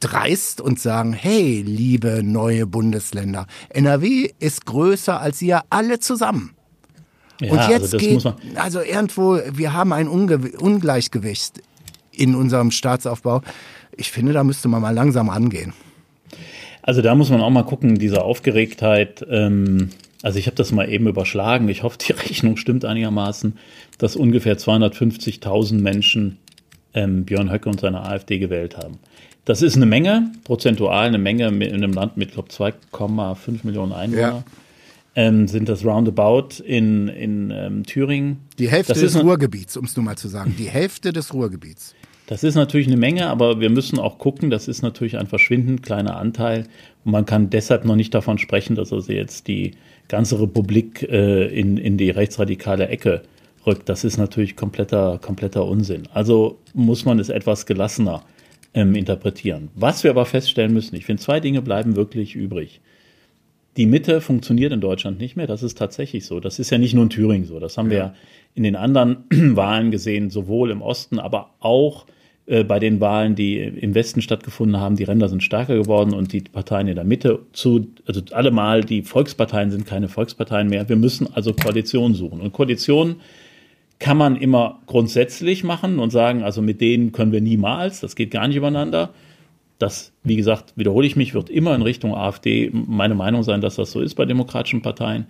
dreist 0.00 0.60
und 0.60 0.80
sagen, 0.80 1.12
hey, 1.12 1.62
liebe 1.62 2.22
neue 2.22 2.66
Bundesländer, 2.66 3.46
NRW 3.70 4.30
ist 4.38 4.66
größer 4.66 5.20
als 5.20 5.42
ihr 5.42 5.62
alle 5.70 6.00
zusammen. 6.00 6.54
Ja, 7.42 7.52
und 7.52 7.58
also 7.58 7.72
jetzt 7.72 7.94
also 7.94 7.98
geht, 7.98 8.56
also 8.56 8.80
irgendwo, 8.80 9.38
wir 9.52 9.72
haben 9.72 9.92
ein 9.92 10.06
Unge 10.06 10.38
Ungleichgewicht 10.58 11.60
in 12.12 12.34
unserem 12.34 12.70
Staatsaufbau. 12.70 13.42
Ich 13.96 14.10
finde, 14.10 14.32
da 14.32 14.44
müsste 14.44 14.68
man 14.68 14.80
mal 14.80 14.94
langsam 14.94 15.28
angehen. 15.28 15.72
Also 16.82 17.02
da 17.02 17.14
muss 17.14 17.30
man 17.30 17.40
auch 17.40 17.50
mal 17.50 17.64
gucken, 17.64 17.98
diese 17.98 18.22
Aufgeregtheit. 18.22 19.24
Ähm, 19.28 19.90
also 20.22 20.38
ich 20.38 20.46
habe 20.46 20.56
das 20.56 20.72
mal 20.72 20.88
eben 20.88 21.08
überschlagen. 21.08 21.68
Ich 21.68 21.82
hoffe, 21.82 21.98
die 21.98 22.12
Rechnung 22.28 22.56
stimmt 22.56 22.84
einigermaßen, 22.84 23.58
dass 23.98 24.14
ungefähr 24.14 24.56
250.000 24.56 25.80
Menschen 25.80 26.38
ähm, 26.94 27.24
Björn 27.24 27.50
Höcke 27.50 27.68
und 27.68 27.80
seine 27.80 28.02
AfD 28.02 28.38
gewählt 28.38 28.76
haben. 28.76 28.98
Das 29.44 29.62
ist 29.62 29.74
eine 29.74 29.86
Menge, 29.86 30.30
prozentual 30.44 31.06
eine 31.08 31.18
Menge 31.18 31.48
in 31.48 31.62
einem 31.62 31.92
Land 31.92 32.16
mit, 32.16 32.32
glaube 32.32 32.50
2,5 32.50 33.60
Millionen 33.64 33.92
Einwohner. 33.92 34.20
Ja 34.20 34.44
ähm, 35.14 35.46
sind 35.48 35.68
das 35.68 35.84
Roundabout 35.84 36.62
in, 36.64 37.08
in 37.08 37.50
ähm, 37.50 37.84
Thüringen. 37.84 38.38
Die 38.58 38.68
Hälfte 38.68 38.94
des 38.94 39.22
Ruhrgebiets, 39.22 39.76
um 39.76 39.84
es 39.84 39.96
nur 39.96 40.04
mal 40.04 40.16
zu 40.16 40.28
sagen. 40.28 40.54
Die 40.58 40.68
Hälfte 40.68 41.12
des 41.12 41.34
Ruhrgebiets. 41.34 41.94
Das 42.26 42.44
ist 42.44 42.54
natürlich 42.54 42.86
eine 42.86 42.96
Menge, 42.96 43.26
aber 43.26 43.60
wir 43.60 43.68
müssen 43.68 43.98
auch 43.98 44.18
gucken, 44.18 44.48
das 44.48 44.68
ist 44.68 44.80
natürlich 44.80 45.18
ein 45.18 45.26
verschwindend 45.26 45.82
kleiner 45.82 46.16
Anteil. 46.16 46.66
Und 47.04 47.12
man 47.12 47.26
kann 47.26 47.50
deshalb 47.50 47.84
noch 47.84 47.96
nicht 47.96 48.14
davon 48.14 48.38
sprechen, 48.38 48.74
dass 48.74 48.92
also 48.92 49.12
jetzt 49.12 49.48
die 49.48 49.72
ganze 50.08 50.40
Republik 50.40 51.02
äh, 51.02 51.46
in, 51.48 51.76
in 51.76 51.98
die 51.98 52.10
rechtsradikale 52.10 52.88
Ecke 52.88 53.22
rückt. 53.66 53.88
Das 53.88 54.04
ist 54.04 54.16
natürlich 54.16 54.56
kompletter, 54.56 55.18
kompletter 55.20 55.66
Unsinn. 55.66 56.08
Also 56.14 56.58
muss 56.74 57.04
man 57.04 57.18
es 57.18 57.28
etwas 57.28 57.66
gelassener 57.66 58.22
ähm, 58.72 58.94
interpretieren. 58.94 59.68
Was 59.74 60.02
wir 60.02 60.10
aber 60.10 60.24
feststellen 60.24 60.72
müssen, 60.72 60.96
ich 60.96 61.04
finde, 61.04 61.22
zwei 61.22 61.40
Dinge 61.40 61.60
bleiben 61.60 61.96
wirklich 61.96 62.34
übrig 62.34 62.80
die 63.76 63.86
Mitte 63.86 64.20
funktioniert 64.20 64.72
in 64.72 64.80
Deutschland 64.80 65.18
nicht 65.18 65.36
mehr. 65.36 65.46
Das 65.46 65.62
ist 65.62 65.78
tatsächlich 65.78 66.26
so. 66.26 66.40
Das 66.40 66.58
ist 66.58 66.70
ja 66.70 66.78
nicht 66.78 66.94
nur 66.94 67.04
in 67.04 67.10
Thüringen 67.10 67.46
so. 67.46 67.58
Das 67.58 67.78
haben 67.78 67.90
ja. 67.90 67.96
wir 67.96 68.14
in 68.54 68.62
den 68.64 68.76
anderen 68.76 69.24
Wahlen 69.30 69.90
gesehen, 69.90 70.30
sowohl 70.30 70.70
im 70.70 70.82
Osten, 70.82 71.18
aber 71.18 71.50
auch 71.60 72.06
äh, 72.46 72.64
bei 72.64 72.78
den 72.78 73.00
Wahlen, 73.00 73.34
die 73.34 73.58
im 73.58 73.94
Westen 73.94 74.20
stattgefunden 74.20 74.78
haben. 74.78 74.96
Die 74.96 75.04
Ränder 75.04 75.28
sind 75.28 75.42
stärker 75.42 75.74
geworden 75.74 76.12
und 76.12 76.32
die 76.32 76.40
Parteien 76.40 76.88
in 76.88 76.96
der 76.96 77.04
Mitte 77.04 77.40
zu, 77.52 77.86
also 78.06 78.20
allemal 78.32 78.82
die 78.82 79.02
Volksparteien 79.02 79.70
sind 79.70 79.86
keine 79.86 80.08
Volksparteien 80.08 80.68
mehr. 80.68 80.88
Wir 80.88 80.96
müssen 80.96 81.32
also 81.32 81.54
Koalitionen 81.54 82.14
suchen. 82.14 82.40
Und 82.40 82.52
Koalitionen 82.52 83.16
kann 83.98 84.16
man 84.16 84.36
immer 84.36 84.80
grundsätzlich 84.86 85.62
machen 85.62 85.98
und 85.98 86.10
sagen, 86.10 86.42
also 86.42 86.60
mit 86.60 86.80
denen 86.80 87.12
können 87.12 87.30
wir 87.30 87.40
niemals, 87.40 88.00
das 88.00 88.16
geht 88.16 88.32
gar 88.32 88.48
nicht 88.48 88.56
übereinander. 88.56 89.10
Das, 89.82 90.12
wie 90.22 90.36
gesagt, 90.36 90.74
wiederhole 90.76 91.08
ich 91.08 91.16
mich, 91.16 91.34
wird 91.34 91.50
immer 91.50 91.74
in 91.74 91.82
Richtung 91.82 92.14
AfD 92.14 92.70
meine 92.72 93.16
Meinung 93.16 93.42
sein, 93.42 93.60
dass 93.60 93.74
das 93.74 93.90
so 93.90 94.00
ist 94.00 94.14
bei 94.14 94.24
demokratischen 94.24 94.80
Parteien. 94.80 95.26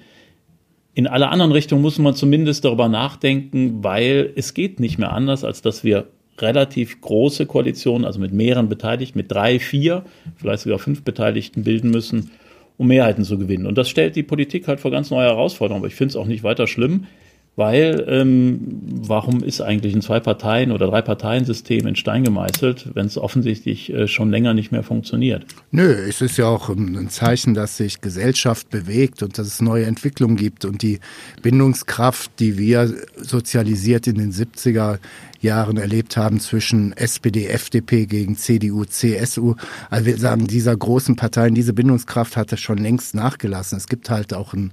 In 0.93 1.07
alle 1.07 1.31
anderen 1.31 1.53
Richtungen 1.53 1.81
muss 1.81 1.99
man 1.99 2.15
zumindest 2.15 2.67
darüber 2.67 2.91
nachdenken, 2.91 3.83
weil 3.83 4.31
es 4.37 4.53
geht 4.53 4.79
nicht 4.79 4.99
mehr 4.99 5.11
anders, 5.13 5.43
als 5.43 5.63
dass 5.63 5.85
wir 5.85 6.09
relativ 6.37 7.01
große 7.01 7.47
Koalitionen, 7.47 8.05
also 8.05 8.21
mit 8.21 8.35
mehreren 8.35 8.69
Beteiligten, 8.69 9.19
mit 9.19 9.33
drei, 9.33 9.59
vier, 9.59 10.05
vielleicht 10.37 10.65
sogar 10.65 10.79
fünf 10.79 11.03
Beteiligten 11.03 11.65
bilden 11.65 11.91
müssen, 11.91 12.31
um 12.77 12.89
Mehrheiten 12.89 13.25
zu 13.25 13.39
gewinnen. 13.39 13.65
Und 13.65 13.79
das 13.79 13.89
stellt 13.89 14.17
die 14.17 14.23
Politik 14.23 14.69
halt 14.69 14.81
vor 14.81 14.91
ganz 14.91 15.11
neue 15.11 15.29
Herausforderungen. 15.29 15.81
Aber 15.81 15.89
ich 15.89 15.95
finde 15.95 16.11
es 16.11 16.17
auch 16.17 16.27
nicht 16.27 16.43
weiter 16.43 16.67
schlimm, 16.67 17.07
Weil 17.55 18.07
ähm, 18.09 18.81
warum 19.03 19.43
ist 19.43 19.61
eigentlich 19.61 19.95
ein 19.95 20.01
Zwei-Parteien- 20.01 20.73
oder 20.73 20.87
Drei-Parteien-System 20.87 21.87
in 21.87 21.97
Stein 21.97 22.25
gemeißelt, 22.25 22.91
wenn 22.95 23.05
es 23.05 23.19
offensichtlich 23.19 23.93
äh, 23.93 24.09
schon 24.09 24.31
länger 24.31 24.55
nicht 24.55 24.73
mehr 24.73 24.83
funktioniert? 24.83 25.45
Nö, 25.71 25.93
es 25.93 26.23
ist 26.23 26.39
ja 26.39 26.47
auch 26.47 26.71
ein 26.71 27.11
Zeichen, 27.11 27.53
dass 27.53 27.77
sich 27.77 28.01
Gesellschaft 28.01 28.71
bewegt 28.71 29.23
und 29.23 29.37
dass 29.37 29.47
es 29.47 29.61
neue 29.61 29.85
Entwicklungen 29.85 30.37
gibt 30.37 30.65
und 30.65 30.81
die 30.81 31.01
Bindungskraft, 31.43 32.31
die 32.39 32.57
wir 32.57 32.95
sozialisiert 33.19 34.07
in 34.07 34.17
den 34.17 34.33
70er 34.33 34.99
Jahren 35.43 35.77
erlebt 35.77 36.17
haben 36.17 36.41
zwischen 36.41 36.97
SPD, 36.97 37.49
FDP 37.49 38.07
gegen 38.07 38.37
CDU, 38.37 38.85
CSU. 38.85 39.57
Also 39.91 40.07
wir 40.07 40.17
sagen, 40.17 40.47
dieser 40.47 40.75
großen 40.75 41.17
Parteien, 41.17 41.55
diese 41.55 41.75
Bindungskraft 41.75 42.37
hatte 42.37 42.57
schon 42.57 42.79
längst 42.79 43.15
nachgelassen. 43.15 43.77
Es 43.77 43.89
gibt 43.89 44.09
halt 44.09 44.33
auch 44.33 44.55
ein 44.55 44.73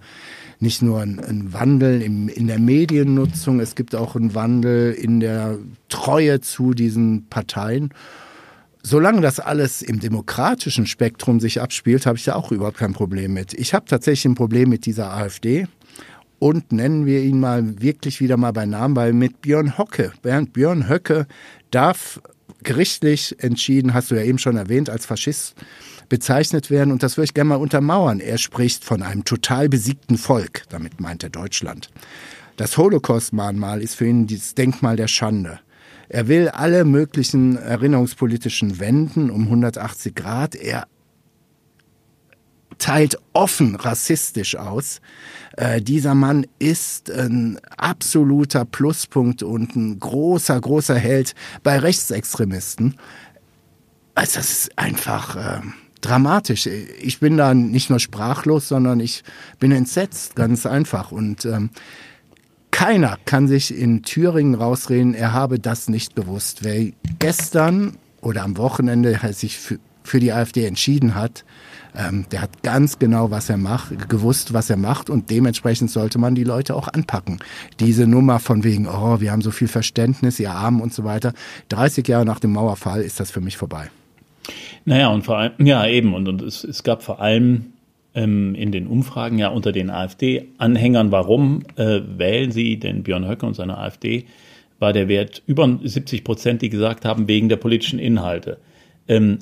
nicht 0.60 0.82
nur 0.82 1.02
ein, 1.02 1.20
ein 1.20 1.54
Wandel 1.54 2.02
im, 2.02 2.28
in 2.28 2.48
der 2.48 2.60
Mediennutzung, 2.60 3.60
es 3.60 3.76
gibt 3.76 3.96
auch 3.96 4.16
einen 4.16 4.36
Wandel 4.36 4.94
in 4.94 5.20
der 5.20 5.58
Treue 5.88 6.42
zu 6.42 6.74
diesen 6.74 7.28
Parteien. 7.30 7.94
Solange 8.84 9.22
das 9.22 9.40
alles 9.40 9.82
im 9.82 10.00
demokratischen 10.00 10.86
Spektrum 10.86 11.40
sich 11.40 11.62
abspielt, 11.62 12.06
habe 12.06 12.18
ich 12.18 12.26
da 12.26 12.36
auch 12.36 12.52
überhaupt 12.52 12.78
kein 12.78 12.94
Problem 12.94 13.34
mit. 13.34 13.54
Ich 13.54 13.74
habe 13.74 13.86
tatsächlich 13.86 14.26
ein 14.26 14.36
Problem 14.36 14.70
mit 14.70 14.86
dieser 14.86 15.14
AfD 15.14 15.68
und 16.40 16.72
nennen 16.72 17.06
wir 17.06 17.22
ihn 17.22 17.40
mal 17.40 17.82
wirklich 17.82 18.22
wieder 18.22 18.38
mal 18.38 18.52
bei 18.52 18.66
Namen, 18.66 18.96
weil 18.96 19.14
mit 19.14 19.42
Björn 19.42 19.78
Hocke, 19.78 20.14
Bernd 20.22 20.54
Björn 20.54 20.90
Höcke 20.90 21.28
darf 21.72 22.22
gerichtlich 22.64 23.36
entschieden, 23.40 23.94
hast 23.94 24.12
du 24.12 24.16
ja 24.16 24.24
eben 24.24 24.38
schon 24.38 24.58
erwähnt, 24.58 24.90
als 24.90 25.06
Faschist 25.06 25.56
bezeichnet 26.10 26.70
werden. 26.70 26.92
Und 26.92 27.04
das 27.04 27.18
würde 27.18 27.26
ich 27.26 27.34
gerne 27.34 27.50
mal 27.50 27.56
untermauern. 27.56 28.20
Er 28.20 28.38
spricht 28.38 28.84
von 28.84 29.02
einem 29.02 29.24
total 29.24 29.70
besiegten 29.70 30.18
Volk. 30.18 30.64
Damit 30.70 31.00
meint 31.00 31.24
er 31.24 31.30
Deutschland. 31.30 31.90
Das 32.58 32.78
Holocaust-Mahnmal 32.78 33.82
ist 33.82 33.96
für 33.96 34.08
ihn 34.08 34.28
das 34.28 34.54
Denkmal 34.56 34.98
der 34.98 35.08
Schande. 35.08 35.60
Er 36.10 36.28
will 36.28 36.50
alle 36.50 36.86
möglichen 36.86 37.56
erinnerungspolitischen 37.56 38.80
Wenden 38.80 39.30
um 39.30 39.44
180 39.44 40.16
Grad. 40.16 40.56
Er 40.56 40.88
teilt 42.80 43.18
offen 43.34 43.76
rassistisch 43.76 44.56
aus. 44.56 45.02
Äh, 45.56 45.82
dieser 45.82 46.16
Mann 46.16 46.48
ist 46.58 47.12
ein 47.12 47.60
absoluter 47.78 48.66
Pluspunkt 48.66 49.44
und 49.44 49.76
ein 49.76 50.00
großer, 50.00 50.60
großer 50.60 50.96
Held 50.96 51.36
bei 51.62 51.78
Rechtsextremisten. 51.78 52.96
Also 54.16 54.40
das 54.40 54.52
ist 54.52 54.78
einfach 54.78 55.36
äh, 55.36 55.62
dramatisch. 56.02 56.68
Ich 56.68 57.20
bin 57.20 57.38
da 57.38 57.54
nicht 57.54 57.90
nur 57.90 58.00
sprachlos, 58.00 58.68
sondern 58.68 59.00
ich 59.00 59.24
bin 59.60 59.72
entsetzt, 59.72 60.36
ganz 60.36 60.66
einfach. 60.66 61.12
Und 61.12 61.46
ähm, 61.46 61.70
keiner 62.72 63.18
kann 63.26 63.48
sich 63.48 63.78
in 63.78 64.04
Thüringen 64.04 64.56
rausreden, 64.56 65.14
er 65.14 65.34
habe 65.34 65.60
das 65.60 65.90
nicht 65.90 66.16
gewusst. 66.16 66.64
Wer 66.64 66.92
gestern 67.20 67.98
oder 68.22 68.44
am 68.44 68.58
Wochenende 68.58 69.20
sich 69.34 69.58
für, 69.58 69.80
für 70.04 70.20
die 70.20 70.32
AfD 70.32 70.66
entschieden 70.66 71.16
hat, 71.16 71.44
ähm, 71.96 72.26
der 72.32 72.42
hat 72.42 72.64
ganz 72.64 73.00
genau, 73.00 73.32
was 73.32 73.50
er 73.50 73.58
macht, 73.58 74.10
gewusst, 74.10 74.54
was 74.54 74.70
er 74.70 74.78
macht 74.78 75.10
und 75.10 75.30
dementsprechend 75.30 75.92
sollte 75.92 76.20
man 76.20 76.36
die 76.36 76.44
Leute 76.44 76.76
auch 76.76 76.88
anpacken. 76.88 77.40
Diese 77.80 78.06
Nummer 78.06 78.40
von 78.40 78.64
wegen, 78.64 78.88
oh, 78.88 79.20
wir 79.20 79.32
haben 79.32 79.42
so 79.42 79.52
viel 79.52 79.68
Verständnis, 79.68 80.40
ihr 80.40 80.52
Armen 80.52 80.82
und 80.82 80.94
so 80.94 81.04
weiter. 81.04 81.34
30 81.70 82.08
Jahre 82.08 82.26
nach 82.26 82.40
dem 82.40 82.54
Mauerfall 82.54 83.02
ist 83.02 83.20
das 83.20 83.32
für 83.32 83.42
mich 83.42 83.58
vorbei. 83.58 83.90
Naja, 84.86 85.10
und 85.10 85.24
vor 85.24 85.38
allem, 85.38 85.66
ja, 85.66 85.86
eben, 85.88 86.14
und, 86.14 86.28
und 86.28 86.42
es, 86.42 86.64
es 86.64 86.84
gab 86.84 87.04
vor 87.04 87.22
allem 87.22 87.74
ähm, 88.16 88.56
in 88.56 88.72
den 88.72 88.88
Umfragen 88.88 89.38
ja 89.38 89.50
unter 89.50 89.72
den 89.72 89.90
AfD-Anhängern, 89.90 91.12
warum 91.12 91.64
äh, 91.76 92.02
wählen 92.18 92.52
sie 92.52 92.78
den 92.78 93.04
Björn 93.04 93.28
Höcke 93.28 93.46
und 93.46 93.56
seine 93.56 93.78
AfD, 93.78 94.26
war 94.80 94.94
der 94.94 95.08
Wert 95.08 95.44
über 95.46 95.80
70 95.84 96.24
Prozent, 96.24 96.62
die 96.62 96.70
gesagt 96.70 97.06
haben, 97.06 97.28
wegen 97.28 97.50
der 97.50 97.58
politischen 97.58 98.00
Inhalte. 98.00 98.58
Ähm, 99.08 99.40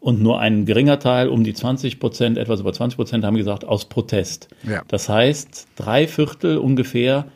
und 0.00 0.22
nur 0.22 0.38
ein 0.38 0.66
geringer 0.66 0.98
Teil, 0.98 1.28
um 1.28 1.44
die 1.44 1.54
20 1.54 1.98
Prozent, 1.98 2.36
etwas 2.36 2.60
über 2.60 2.74
20 2.74 2.96
Prozent, 2.96 3.24
haben 3.24 3.36
gesagt, 3.36 3.64
aus 3.64 3.88
Protest. 3.88 4.48
Ja. 4.68 4.82
Das 4.88 5.08
heißt, 5.08 5.66
drei 5.76 6.06
Viertel 6.06 6.58
ungefähr 6.58 7.26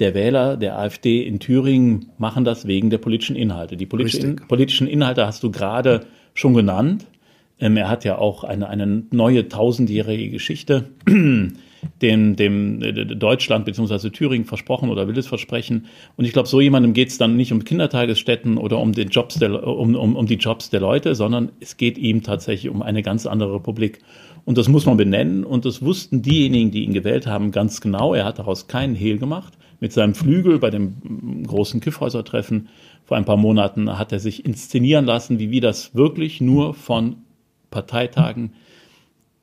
der 0.00 0.14
Wähler 0.14 0.58
der 0.58 0.78
AfD 0.78 1.22
in 1.22 1.40
Thüringen 1.40 2.10
machen 2.18 2.44
das 2.44 2.66
wegen 2.66 2.90
der 2.90 2.98
politischen 2.98 3.36
Inhalte. 3.36 3.76
Die 3.76 3.86
politischen, 3.86 4.36
politischen 4.36 4.86
Inhalte 4.86 5.26
hast 5.26 5.42
du 5.42 5.50
gerade 5.50 6.06
schon 6.34 6.54
genannt. 6.54 7.06
Ähm, 7.60 7.76
er 7.76 7.88
hat 7.88 8.04
ja 8.04 8.18
auch 8.18 8.44
eine, 8.44 8.68
eine 8.68 9.04
neue 9.10 9.48
tausendjährige 9.48 10.30
Geschichte 10.30 10.90
dem, 12.02 12.36
dem 12.36 12.82
äh, 12.82 12.92
Deutschland 13.04 13.64
bzw. 13.64 14.10
Thüringen 14.10 14.46
versprochen 14.46 14.90
oder 14.90 15.06
will 15.08 15.18
es 15.18 15.26
versprechen. 15.26 15.86
Und 16.16 16.24
ich 16.24 16.32
glaube, 16.32 16.48
so 16.48 16.60
jemandem 16.60 16.94
geht 16.94 17.08
es 17.08 17.18
dann 17.18 17.36
nicht 17.36 17.52
um 17.52 17.64
Kindertagesstätten 17.64 18.56
oder 18.58 18.78
um, 18.78 18.92
den 18.92 19.08
Jobs 19.08 19.38
der, 19.38 19.66
um, 19.66 19.94
um, 19.94 20.16
um 20.16 20.26
die 20.26 20.34
Jobs 20.34 20.70
der 20.70 20.80
Leute, 20.80 21.14
sondern 21.14 21.52
es 21.60 21.76
geht 21.76 21.98
ihm 21.98 22.22
tatsächlich 22.22 22.70
um 22.70 22.82
eine 22.82 23.02
ganz 23.02 23.26
andere 23.26 23.54
Republik. 23.54 24.00
Und 24.44 24.56
das 24.58 24.68
muss 24.68 24.86
man 24.86 24.96
benennen. 24.96 25.44
Und 25.44 25.64
das 25.64 25.82
wussten 25.82 26.22
diejenigen, 26.22 26.70
die 26.70 26.84
ihn 26.84 26.94
gewählt 26.94 27.26
haben, 27.26 27.50
ganz 27.50 27.80
genau. 27.80 28.14
Er 28.14 28.24
hat 28.24 28.38
daraus 28.38 28.66
keinen 28.68 28.94
Hehl 28.94 29.18
gemacht. 29.18 29.54
Mit 29.80 29.92
seinem 29.92 30.14
Flügel 30.14 30.58
bei 30.58 30.70
dem 30.70 31.46
großen 31.46 31.80
Kiffhäuser-Treffen 31.80 32.68
vor 33.10 33.16
ein 33.16 33.24
paar 33.24 33.36
Monaten 33.36 33.98
hat 33.98 34.12
er 34.12 34.20
sich 34.20 34.44
inszenieren 34.44 35.04
lassen, 35.04 35.40
wie 35.40 35.50
wir 35.50 35.60
das 35.60 35.96
wirklich 35.96 36.40
nur 36.40 36.74
von 36.74 37.16
Parteitagen 37.72 38.52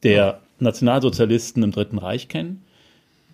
der 0.03 0.39
Nationalsozialisten 0.59 1.63
im 1.63 1.71
Dritten 1.71 1.97
Reich 1.97 2.29
kennen. 2.29 2.61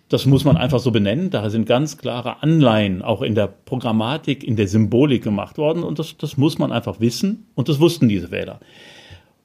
Das 0.08 0.26
muss 0.26 0.44
man 0.44 0.56
einfach 0.56 0.80
so 0.80 0.90
benennen. 0.90 1.30
Da 1.30 1.48
sind 1.50 1.66
ganz 1.66 1.98
klare 1.98 2.42
Anleihen 2.42 3.00
auch 3.00 3.22
in 3.22 3.36
der 3.36 3.46
Programmatik, 3.46 4.42
in 4.42 4.56
der 4.56 4.66
Symbolik 4.66 5.22
gemacht 5.22 5.56
worden. 5.56 5.84
Und 5.84 6.00
das, 6.00 6.16
das 6.16 6.36
muss 6.36 6.58
man 6.58 6.72
einfach 6.72 6.98
wissen. 6.98 7.46
Und 7.54 7.68
das 7.68 7.78
wussten 7.78 8.08
diese 8.08 8.32
Wähler. 8.32 8.58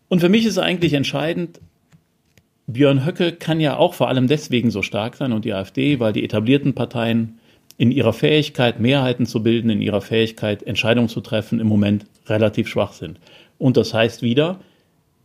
Und 0.07 0.21
für 0.21 0.29
mich 0.29 0.47
ist 0.47 0.57
eigentlich 0.57 0.93
entscheidend, 0.93 1.61
Björn 2.65 3.05
Höcke 3.05 3.33
kann 3.33 3.59
ja 3.59 3.77
auch 3.77 3.93
vor 3.93 4.07
allem 4.07 4.25
deswegen 4.25 4.71
so 4.71 4.81
stark 4.81 5.17
sein 5.17 5.33
und 5.33 5.45
die 5.45 5.53
AfD, 5.53 5.99
weil 5.99 6.13
die 6.13 6.23
etablierten 6.23 6.73
Parteien 6.73 7.38
in 7.79 7.91
ihrer 7.91 8.11
Fähigkeit, 8.11 8.81
Mehrheiten 8.81 9.25
zu 9.25 9.41
bilden, 9.41 9.69
in 9.69 9.81
ihrer 9.81 10.01
Fähigkeit, 10.01 10.63
Entscheidungen 10.63 11.07
zu 11.07 11.21
treffen, 11.21 11.61
im 11.61 11.67
Moment 11.67 12.05
relativ 12.27 12.67
schwach 12.67 12.91
sind. 12.91 13.21
Und 13.57 13.77
das 13.77 13.93
heißt 13.93 14.21
wieder, 14.21 14.59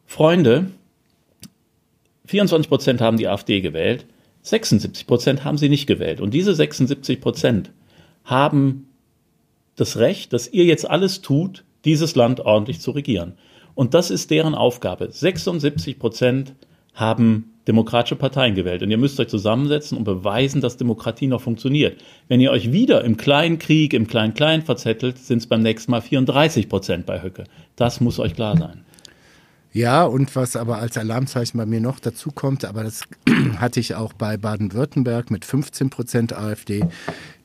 Freunde, 0.07 0.67
24 2.27 2.69
Prozent 2.69 3.01
haben 3.01 3.17
die 3.17 3.27
AfD 3.27 3.61
gewählt, 3.61 4.07
76 4.43 5.09
Prozent 5.09 5.45
haben 5.45 5.59
sie 5.59 5.69
nicht 5.69 5.89
gewählt. 5.89 6.21
Und 6.21 6.33
diese 6.33 6.55
76 6.55 7.21
Prozent 7.21 7.73
haben 8.23 8.87
das 9.75 9.97
Recht, 9.97 10.33
dass 10.33 10.47
ihr 10.47 10.65
jetzt 10.65 10.89
alles 10.89 11.23
tut, 11.23 11.65
dieses 11.85 12.15
Land 12.15 12.39
ordentlich 12.39 12.81
zu 12.81 12.93
regieren. 12.93 13.33
Und 13.75 13.95
das 13.95 14.13
ist 14.13 14.31
deren 14.31 14.55
Aufgabe. 14.55 15.11
76 15.11 15.99
Prozent 15.99 16.55
haben 16.95 17.54
demokratische 17.67 18.17
Parteien 18.17 18.55
gewählt. 18.55 18.83
Und 18.83 18.91
ihr 18.91 18.99
müsst 18.99 19.19
euch 19.21 19.29
zusammensetzen 19.29 19.97
und 19.97 20.05
beweisen, 20.05 20.61
dass 20.61 20.77
Demokratie 20.77 21.27
noch 21.27 21.41
funktioniert. 21.41 22.03
Wenn 22.29 22.41
ihr 22.41 22.51
euch 22.51 22.73
wieder 22.73 23.05
im 23.05 23.17
kleinen 23.17 23.59
Krieg, 23.59 23.95
im 23.95 24.07
Klein-Klein 24.07 24.63
verzettelt, 24.63 25.19
sind 25.19 25.39
es 25.39 25.47
beim 25.47 25.63
nächsten 25.63 25.91
Mal 25.91 26.03
34 26.03 26.69
Prozent 26.69 27.07
bei 27.07 27.23
Höcke. 27.23 27.45
Das 27.77 28.01
muss 28.01 28.19
euch 28.19 28.35
klar 28.35 28.57
sein. 28.57 28.85
Ja, 29.73 30.05
und 30.05 30.37
was 30.37 30.55
aber 30.55 30.79
als 30.79 30.97
Alarmzeichen 30.97 31.59
bei 31.59 31.67
mir 31.67 31.81
noch 31.81 31.99
dazu 31.99 32.31
kommt, 32.31 32.65
aber 32.65 32.85
das 32.85 33.03
hatte 33.57 33.81
ich 33.81 33.97
auch 33.97 34.13
bei 34.13 34.37
Baden-Württemberg 34.37 35.33
mit 35.33 35.45
15 35.45 35.91
Prozent 35.91 36.33
AfD. 36.33 36.85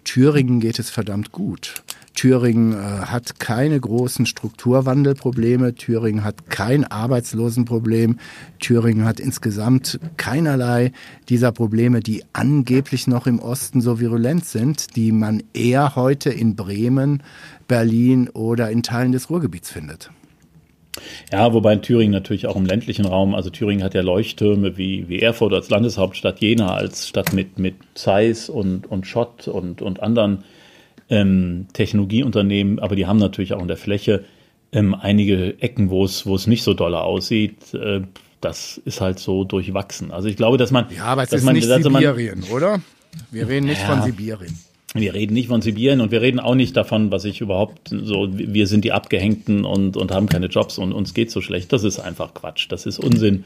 Thüringen 0.04 0.60
geht 0.60 0.78
es 0.78 0.92
verdammt 0.92 1.32
gut. 1.32 1.82
Thüringen 2.14 2.74
äh, 2.74 2.78
hat 2.78 3.40
keine 3.40 3.80
großen 3.80 4.26
Strukturwandelprobleme. 4.26 5.76
Thüringen 5.76 6.24
hat 6.24 6.50
kein 6.50 6.84
Arbeitslosenproblem. 6.84 8.20
Thüringen 8.60 9.06
hat 9.06 9.20
insgesamt 9.20 10.00
keinerlei 10.18 10.92
dieser 11.30 11.52
Probleme, 11.52 12.02
die 12.02 12.24
angeblich 12.34 13.08
noch 13.08 13.28
im 13.28 13.40
Osten 13.40 13.82
so 13.82 14.00
virulent 14.00 14.46
sind, 14.46 14.96
die 14.96 15.12
man 15.12 15.44
eher 15.54 15.96
heute 15.96 16.30
in 16.30 16.56
Bremen, 16.56 17.24
Berlin 17.68 18.30
oder 18.30 18.70
in 18.70 18.84
Teilen 18.84 19.12
des 19.12 19.30
Ruhrgebiets 19.30 19.70
findet. 19.70 20.12
Ja, 21.32 21.54
wobei 21.54 21.74
in 21.74 21.82
Thüringen 21.82 22.12
natürlich 22.12 22.48
auch 22.48 22.56
im 22.56 22.66
ländlichen 22.66 23.06
Raum, 23.06 23.36
also 23.36 23.50
Thüringen 23.50 23.84
hat 23.84 23.94
ja 23.94 24.02
Leuchttürme 24.02 24.78
wie, 24.78 25.08
wie 25.08 25.22
Erfurt 25.22 25.54
als 25.54 25.70
Landeshauptstadt, 25.70 26.40
Jena 26.40 26.74
als 26.74 27.08
Stadt 27.08 27.34
mit, 27.34 27.60
mit 27.60 27.76
Zeiss 27.94 28.50
und, 28.50 28.88
und 28.88 29.08
Schott 29.08 29.48
und, 29.48 29.82
und 29.82 30.02
anderen 30.02 30.44
ähm, 31.10 31.68
Technologieunternehmen, 31.74 32.80
aber 32.80 32.96
die 32.96 33.06
haben 33.06 33.18
natürlich 33.18 33.54
auch 33.54 33.62
in 33.62 33.68
der 33.68 33.78
Fläche 33.78 34.24
ähm, 34.72 34.94
einige 34.94 35.62
Ecken, 35.62 35.90
wo 35.90 36.06
es, 36.06 36.26
wo 36.26 36.36
es 36.36 36.48
nicht 36.48 36.64
so 36.64 36.74
doll 36.74 36.94
aussieht. 36.96 37.74
Äh, 37.74 38.02
das 38.42 38.80
ist 38.86 39.02
halt 39.02 39.20
so 39.20 39.44
durchwachsen. 39.44 40.12
Also 40.12 40.28
ich 40.28 40.38
glaube, 40.38 40.58
dass 40.58 40.72
man. 40.72 40.86
Ja, 40.96 41.06
aber 41.06 41.24
es 41.24 41.34
ist 41.34 41.44
man, 41.44 41.56
nicht 41.56 41.68
Sibirien, 41.68 42.42
man, 42.42 42.50
oder? 42.52 42.82
Wir 43.32 43.48
reden 43.48 43.66
nicht 43.66 43.82
ja, 43.82 43.88
von 43.88 44.04
Sibirien. 44.04 44.58
Wir 44.94 45.14
reden 45.14 45.34
nicht 45.34 45.50
von 45.50 45.62
Sibirien 45.62 46.02
und 46.02 46.12
wir 46.12 46.22
reden 46.22 46.40
auch 46.40 46.56
nicht 46.56 46.76
davon, 46.76 47.12
was 47.12 47.26
ich 47.26 47.42
überhaupt 47.42 47.90
so, 47.90 48.30
wir 48.32 48.66
sind 48.66 48.86
die 48.86 48.92
Abgehängten 48.92 49.64
und, 49.64 49.98
und 49.98 50.12
haben 50.12 50.28
keine 50.28 50.48
Jobs 50.48 50.78
und 50.80 50.94
uns 50.94 51.14
geht 51.14 51.30
so 51.30 51.42
schlecht. 51.42 51.72
Das 51.74 51.84
ist 51.84 52.00
einfach 52.00 52.34
Quatsch. 52.34 52.68
Das 52.70 52.86
ist 52.86 52.98
Unsinn. 52.98 53.44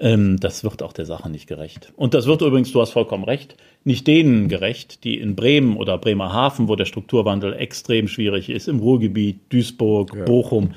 Ähm, 0.00 0.38
das 0.38 0.62
wird 0.62 0.82
auch 0.82 0.92
der 0.92 1.06
Sache 1.06 1.28
nicht 1.28 1.48
gerecht. 1.48 1.92
Und 1.96 2.14
das 2.14 2.26
wird 2.26 2.40
übrigens, 2.40 2.70
du 2.70 2.80
hast 2.80 2.92
vollkommen 2.92 3.24
recht, 3.24 3.56
nicht 3.82 4.06
denen 4.06 4.48
gerecht, 4.48 5.02
die 5.02 5.18
in 5.18 5.34
Bremen 5.34 5.76
oder 5.76 5.98
Bremerhaven, 5.98 6.68
wo 6.68 6.76
der 6.76 6.84
Strukturwandel 6.84 7.54
extrem 7.54 8.06
schwierig 8.06 8.48
ist, 8.48 8.68
im 8.68 8.78
Ruhrgebiet, 8.78 9.40
Duisburg, 9.52 10.14
ja. 10.14 10.24
Bochum, 10.24 10.74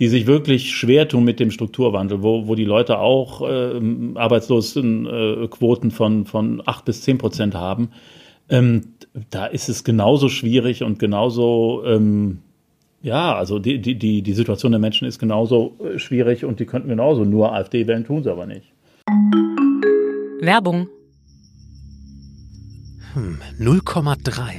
die 0.00 0.08
sich 0.08 0.26
wirklich 0.26 0.74
schwer 0.74 1.06
tun 1.06 1.22
mit 1.22 1.38
dem 1.38 1.52
Strukturwandel, 1.52 2.22
wo, 2.22 2.48
wo 2.48 2.56
die 2.56 2.64
Leute 2.64 2.98
auch 2.98 3.42
äh, 3.48 3.80
Arbeitslosenquoten 4.16 5.90
äh, 5.90 5.92
von, 5.92 6.26
von 6.26 6.62
acht 6.66 6.84
bis 6.84 7.02
zehn 7.02 7.18
Prozent 7.18 7.54
haben. 7.54 7.90
Ähm, 8.48 8.94
da 9.30 9.46
ist 9.46 9.68
es 9.68 9.84
genauso 9.84 10.28
schwierig 10.28 10.82
und 10.82 10.98
genauso 10.98 11.84
ähm, 11.86 12.40
ja, 13.04 13.36
also 13.36 13.58
die, 13.58 13.82
die, 13.82 13.96
die, 13.96 14.22
die 14.22 14.32
Situation 14.32 14.72
der 14.72 14.80
Menschen 14.80 15.06
ist 15.06 15.18
genauso 15.18 15.76
äh, 15.78 15.98
schwierig 15.98 16.46
und 16.46 16.58
die 16.58 16.64
könnten 16.64 16.88
genauso 16.88 17.24
nur 17.24 17.52
AfD 17.52 17.86
wählen, 17.86 18.06
tun 18.06 18.22
sie 18.22 18.32
aber 18.32 18.46
nicht. 18.46 18.72
Werbung. 20.40 20.88
Hm, 23.12 23.38
0,3. 23.60 24.54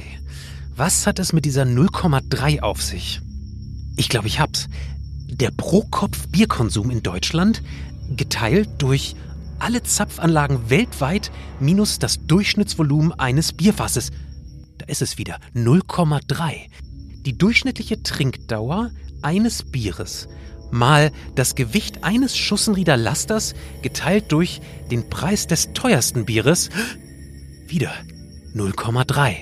Was 0.76 1.08
hat 1.08 1.18
es 1.18 1.32
mit 1.32 1.44
dieser 1.44 1.64
0,3 1.64 2.60
auf 2.60 2.80
sich? 2.80 3.20
Ich 3.96 4.08
glaube, 4.08 4.28
ich 4.28 4.38
hab's. 4.38 4.68
Der 5.28 5.50
Pro-Kopf-Bierkonsum 5.50 6.90
in 6.90 7.02
Deutschland 7.02 7.64
geteilt 8.16 8.68
durch 8.78 9.16
alle 9.58 9.82
Zapfanlagen 9.82 10.70
weltweit 10.70 11.32
minus 11.58 11.98
das 11.98 12.24
Durchschnittsvolumen 12.26 13.12
eines 13.12 13.52
Bierfasses. 13.52 14.12
Da 14.78 14.86
ist 14.86 15.02
es 15.02 15.18
wieder 15.18 15.38
0,3 15.56 16.68
die 17.26 17.36
durchschnittliche 17.36 18.02
Trinkdauer 18.02 18.90
eines 19.20 19.62
Bieres 19.64 20.28
mal 20.70 21.12
das 21.34 21.54
Gewicht 21.54 22.04
eines 22.04 22.36
Schussenrieder 22.36 22.96
Lasters 22.96 23.54
geteilt 23.82 24.32
durch 24.32 24.60
den 24.90 25.08
Preis 25.08 25.46
des 25.46 25.72
teuersten 25.72 26.24
Bieres 26.24 26.70
wieder 27.66 27.92
0,3. 28.54 29.36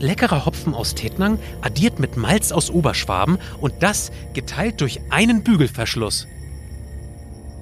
Leckerer 0.00 0.46
Hopfen 0.46 0.74
aus 0.74 0.94
Tettnang 0.94 1.38
addiert 1.60 1.98
mit 1.98 2.16
Malz 2.16 2.52
aus 2.52 2.70
Oberschwaben 2.70 3.38
und 3.60 3.82
das 3.82 4.10
geteilt 4.32 4.80
durch 4.80 5.00
einen 5.10 5.44
Bügelverschluss. 5.44 6.26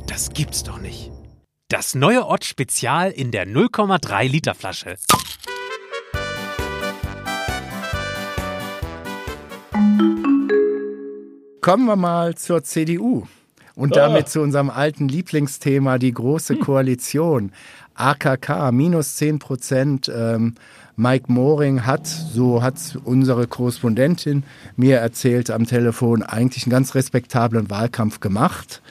Das 0.07 0.31
gibt's 0.31 0.63
doch 0.63 0.81
nicht. 0.81 1.11
Das 1.69 1.95
neue 1.95 2.27
Ott 2.27 2.45
Spezial 2.45 3.11
in 3.11 3.31
der 3.31 3.47
0,3 3.47 4.29
Liter 4.29 4.55
Flasche. 4.55 4.97
Kommen 11.61 11.87
wir 11.87 11.97
mal 11.97 12.35
zur 12.35 12.65
CDU 12.65 13.27
und 13.75 13.97
damit 13.97 14.25
oh. 14.25 14.29
zu 14.29 14.41
unserem 14.41 14.71
alten 14.71 15.09
Lieblingsthema, 15.09 15.99
die 15.99 16.13
Große 16.13 16.55
hm. 16.55 16.61
Koalition. 16.61 17.53
AKK, 17.95 18.73
minus 18.73 19.17
10 19.17 19.39
Prozent. 19.39 20.11
Ähm, 20.15 20.55
Mike 20.97 21.31
Moring 21.31 21.87
hat, 21.87 22.07
so 22.07 22.61
hat 22.61 22.99
unsere 23.05 23.47
Korrespondentin 23.47 24.43
mir 24.77 24.99
erzählt 24.99 25.49
am 25.51 25.65
Telefon, 25.65 26.25
eigentlich 26.25 26.65
einen 26.65 26.73
ganz 26.73 26.97
respektablen 26.97 27.71
Wahlkampf 27.71 28.19
gemacht. 28.19 28.83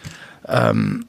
Ähm, 0.47 1.05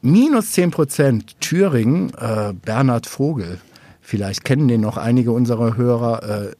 minus 0.00 0.52
10 0.52 0.70
Prozent 0.70 1.40
Thüringen, 1.40 2.10
äh, 2.14 2.54
Bernhard 2.54 3.06
Vogel, 3.06 3.58
vielleicht 4.00 4.44
kennen 4.44 4.66
den 4.66 4.80
noch 4.80 4.96
einige 4.96 5.32
unserer 5.32 5.76
Hörer, 5.76 6.22
äh, 6.22 6.52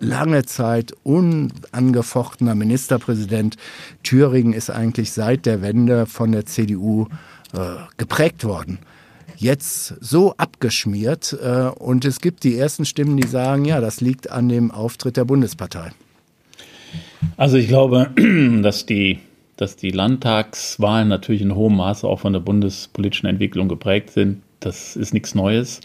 lange 0.00 0.44
Zeit 0.44 0.92
unangefochtener 1.02 2.54
Ministerpräsident. 2.54 3.56
Thüringen 4.02 4.52
ist 4.52 4.70
eigentlich 4.70 5.12
seit 5.12 5.46
der 5.46 5.62
Wende 5.62 6.06
von 6.06 6.32
der 6.32 6.46
CDU 6.46 7.06
äh, 7.52 7.58
geprägt 7.96 8.44
worden. 8.44 8.78
Jetzt 9.36 9.94
so 10.00 10.34
abgeschmiert 10.36 11.36
äh, 11.42 11.68
und 11.78 12.04
es 12.04 12.20
gibt 12.20 12.44
die 12.44 12.56
ersten 12.56 12.84
Stimmen, 12.84 13.16
die 13.16 13.26
sagen, 13.26 13.64
ja, 13.64 13.80
das 13.80 14.00
liegt 14.00 14.30
an 14.30 14.48
dem 14.48 14.70
Auftritt 14.70 15.16
der 15.16 15.24
Bundespartei. 15.24 15.92
Also 17.36 17.56
ich 17.56 17.68
glaube, 17.68 18.10
dass 18.62 18.86
die, 18.86 19.18
dass 19.56 19.76
die 19.76 19.90
Landtagswahlen 19.90 21.08
natürlich 21.08 21.42
in 21.42 21.54
hohem 21.54 21.76
Maße 21.76 22.06
auch 22.06 22.20
von 22.20 22.32
der 22.32 22.40
bundespolitischen 22.40 23.28
Entwicklung 23.28 23.68
geprägt 23.68 24.10
sind. 24.10 24.42
Das 24.60 24.96
ist 24.96 25.12
nichts 25.12 25.34
Neues 25.34 25.80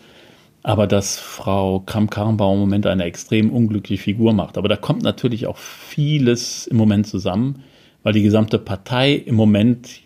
aber 0.63 0.87
dass 0.87 1.17
Frau 1.17 1.79
Kramp-Karrenbauer 1.79 2.53
im 2.53 2.59
Moment 2.59 2.85
eine 2.85 3.05
extrem 3.05 3.49
unglückliche 3.49 4.03
Figur 4.03 4.33
macht. 4.33 4.57
Aber 4.57 4.69
da 4.69 4.75
kommt 4.75 5.01
natürlich 5.03 5.47
auch 5.47 5.57
vieles 5.57 6.67
im 6.67 6.77
Moment 6.77 7.07
zusammen, 7.07 7.63
weil 8.03 8.13
die 8.13 8.21
gesamte 8.21 8.59
Partei 8.59 9.13
im 9.13 9.35
Moment, 9.35 10.01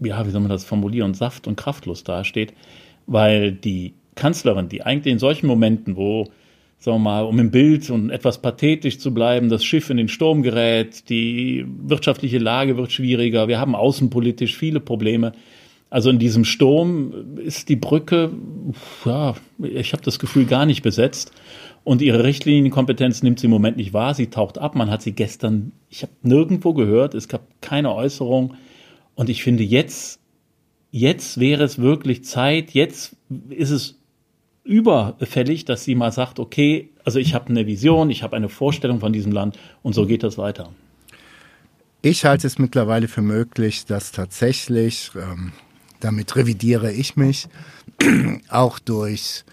ja, 0.00 0.26
wie 0.26 0.30
soll 0.30 0.40
man 0.40 0.50
das 0.50 0.64
formulieren, 0.64 1.14
saft- 1.14 1.46
und 1.46 1.56
kraftlos 1.56 2.04
dasteht, 2.04 2.54
weil 3.06 3.52
die 3.52 3.94
Kanzlerin, 4.14 4.68
die 4.68 4.82
eigentlich 4.82 5.12
in 5.12 5.18
solchen 5.18 5.46
Momenten, 5.46 5.96
wo, 5.96 6.24
sagen 6.78 6.96
wir 6.96 7.10
mal, 7.10 7.24
um 7.24 7.38
im 7.38 7.50
Bild 7.50 7.88
und 7.90 8.10
etwas 8.10 8.40
pathetisch 8.40 8.98
zu 8.98 9.12
bleiben, 9.12 9.48
das 9.48 9.64
Schiff 9.64 9.90
in 9.90 9.96
den 9.98 10.08
Sturm 10.08 10.42
gerät, 10.42 11.08
die 11.08 11.66
wirtschaftliche 11.66 12.38
Lage 12.38 12.76
wird 12.76 12.92
schwieriger, 12.92 13.48
wir 13.48 13.60
haben 13.60 13.74
außenpolitisch 13.74 14.56
viele 14.56 14.80
Probleme, 14.80 15.32
also 15.90 16.10
in 16.10 16.18
diesem 16.18 16.44
Sturm 16.44 17.38
ist 17.38 17.68
die 17.68 17.76
Brücke, 17.76 18.30
ja, 19.04 19.34
ich 19.58 19.92
habe 19.92 20.02
das 20.02 20.18
Gefühl, 20.18 20.44
gar 20.44 20.66
nicht 20.66 20.82
besetzt. 20.82 21.32
Und 21.84 22.02
ihre 22.02 22.24
Richtlinienkompetenz 22.24 23.22
nimmt 23.22 23.40
sie 23.40 23.46
im 23.46 23.50
Moment 23.50 23.78
nicht 23.78 23.94
wahr. 23.94 24.12
Sie 24.12 24.26
taucht 24.26 24.58
ab. 24.58 24.74
Man 24.74 24.90
hat 24.90 25.00
sie 25.00 25.12
gestern, 25.12 25.72
ich 25.88 26.02
habe 26.02 26.12
nirgendwo 26.22 26.74
gehört. 26.74 27.14
Es 27.14 27.28
gab 27.28 27.42
keine 27.62 27.94
Äußerung. 27.94 28.54
Und 29.14 29.30
ich 29.30 29.42
finde, 29.42 29.62
jetzt, 29.62 30.20
jetzt 30.90 31.40
wäre 31.40 31.64
es 31.64 31.78
wirklich 31.78 32.24
Zeit. 32.24 32.72
Jetzt 32.72 33.16
ist 33.48 33.70
es 33.70 33.98
überfällig, 34.64 35.64
dass 35.64 35.84
sie 35.84 35.94
mal 35.94 36.12
sagt, 36.12 36.38
okay, 36.38 36.90
also 37.04 37.18
ich 37.18 37.34
habe 37.34 37.48
eine 37.48 37.66
Vision, 37.66 38.10
ich 38.10 38.22
habe 38.22 38.36
eine 38.36 38.50
Vorstellung 38.50 39.00
von 39.00 39.14
diesem 39.14 39.32
Land 39.32 39.58
und 39.82 39.94
so 39.94 40.04
geht 40.04 40.22
das 40.22 40.36
weiter. 40.36 40.70
Ich 42.02 42.26
halte 42.26 42.46
es 42.46 42.58
mittlerweile 42.58 43.08
für 43.08 43.22
möglich, 43.22 43.86
dass 43.86 44.12
tatsächlich 44.12 45.10
ähm, 45.16 45.52
damit 46.00 46.36
revidiere 46.36 46.92
ich 46.92 47.16
mich. 47.16 47.48
auch 48.48 48.78
durch, 48.78 49.44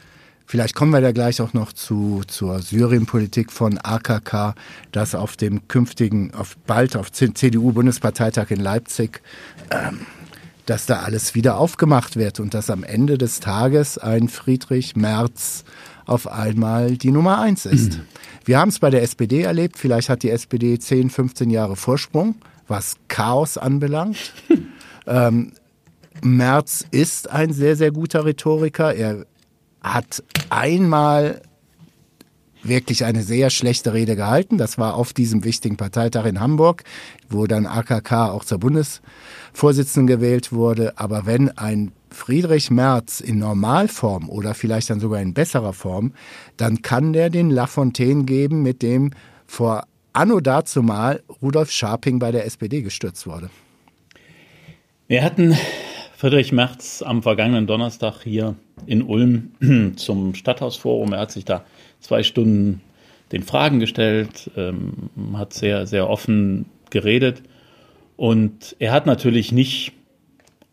vielleicht 0.46 0.76
kommen 0.76 0.92
wir 0.92 1.02
da 1.02 1.12
gleich 1.12 1.42
auch 1.42 1.54
noch 1.54 1.74
zu, 1.74 2.22
zur 2.28 2.62
Syrien-Politik 2.62 3.52
von 3.52 3.78
AKK, 3.78 4.56
dass 4.92 5.16
auf 5.16 5.36
dem 5.38 5.68
künftigen, 5.68 6.34
auf 6.34 6.58
bald 6.68 6.96
auf 6.96 7.12
CDU-Bundesparteitag 7.12 8.52
in 8.52 8.60
Leipzig, 8.60 9.22
ähm, 9.72 10.02
dass 10.66 10.86
da 10.86 11.00
alles 11.02 11.36
wieder 11.36 11.58
aufgemacht 11.58 12.16
wird 12.16 12.40
und 12.40 12.54
dass 12.54 12.70
am 12.70 12.84
Ende 12.84 13.18
des 13.18 13.40
Tages 13.40 13.98
ein 13.98 14.30
Friedrich 14.30 14.96
Merz 14.96 15.64
auf 16.06 16.28
einmal 16.28 16.98
die 16.98 17.12
Nummer 17.12 17.40
eins 17.40 17.66
ist. 17.66 17.98
Mhm. 17.98 18.02
Wir 18.46 18.60
haben 18.60 18.70
es 18.70 18.80
bei 18.80 18.90
der 18.90 19.02
SPD 19.02 19.42
erlebt, 19.42 19.78
vielleicht 19.78 20.10
hat 20.10 20.24
die 20.24 20.30
SPD 20.30 20.78
10, 20.78 21.10
15 21.10 21.50
Jahre 21.50 21.76
Vorsprung, 21.76 22.36
was 22.68 22.96
Chaos 23.08 23.58
anbelangt. 23.58 24.34
ähm, 25.08 25.52
Merz 26.24 26.86
ist 26.92 27.30
ein 27.30 27.54
sehr, 27.54 27.76
sehr 27.76 27.92
guter 27.92 28.26
Rhetoriker. 28.26 28.94
Er 28.94 29.26
hat 29.82 30.24
einmal 30.50 31.42
wirklich 32.64 33.06
eine 33.06 33.22
sehr 33.22 33.50
schlechte 33.50 33.94
Rede 33.94 34.16
gehalten. 34.16 34.58
Das 34.58 34.78
war 34.78 34.96
auf 34.96 35.14
diesem 35.14 35.44
wichtigen 35.44 35.78
Parteitag 35.78 36.26
in 36.26 36.40
Hamburg, 36.40 36.84
wo 37.30 37.46
dann 37.46 37.66
AKK 37.66 38.32
auch 38.32 38.44
zur 38.44 38.60
Bundesvorsitzenden 38.60 40.08
gewählt 40.08 40.52
wurde. 40.52 40.98
Aber 40.98 41.26
wenn 41.26 41.56
ein 41.58 41.92
Friedrich 42.10 42.72
Merz 42.72 43.20
in 43.20 43.40
Normalform 43.40 44.30
oder 44.30 44.54
vielleicht 44.54 44.90
dann 44.90 45.00
sogar 45.00 45.22
in 45.22 45.34
besserer 45.34 45.74
Form, 45.74 46.14
dann 46.58 46.82
kann 46.82 47.14
der 47.14 47.30
den 47.30 47.50
Lafontaine 47.50 48.24
geben, 48.24 48.62
mit 48.64 48.82
dem 48.82 49.12
vor 49.46 49.86
anno 50.14 50.40
dazumal 50.40 51.22
Rudolf 51.42 51.72
Scharping 51.72 52.20
bei 52.20 52.32
der 52.32 52.46
SPD 52.46 52.82
gestürzt 52.82 53.28
wurde. 53.28 53.50
Wir 55.08 55.24
hatten 55.24 55.56
Friedrich 56.26 56.52
Merz 56.52 57.04
am 57.04 57.22
vergangenen 57.22 57.68
Donnerstag 57.68 58.24
hier 58.24 58.56
in 58.88 59.04
Ulm 59.04 59.52
zum 59.96 60.34
Stadthausforum. 60.34 61.14
Er 61.14 61.20
hat 61.20 61.32
sich 61.32 61.46
da 61.46 61.64
zwei 62.00 62.24
Stunden 62.24 62.82
den 63.32 63.44
Fragen 63.44 63.80
gestellt, 63.80 64.50
ähm, 64.58 65.12
hat 65.34 65.54
sehr, 65.54 65.86
sehr 65.86 66.10
offen 66.10 66.66
geredet. 66.90 67.44
Und 68.18 68.76
er 68.80 68.92
hat 68.92 69.06
natürlich 69.06 69.52
nicht 69.52 69.92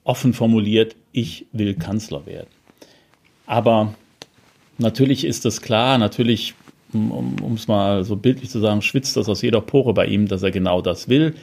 offen 0.04 0.32
formuliert, 0.32 0.96
ich 1.12 1.44
will 1.52 1.74
Kanzler 1.74 2.24
werden. 2.24 2.48
Aber 3.44 3.92
natürlich 4.78 5.22
ist 5.22 5.44
es 5.44 5.60
klar, 5.60 5.98
natürlich, 5.98 6.54
um 6.94 7.52
es 7.54 7.68
mal 7.68 8.04
so 8.04 8.16
bildlich 8.16 8.48
zu 8.48 8.58
sagen, 8.58 8.80
schwitzt 8.80 9.18
das 9.18 9.28
aus 9.28 9.42
jeder 9.42 9.60
Pore 9.60 9.92
bei 9.92 10.06
ihm, 10.06 10.28
dass 10.28 10.42
er 10.42 10.50
genau 10.50 10.80
das 10.80 11.10
will. 11.10 11.34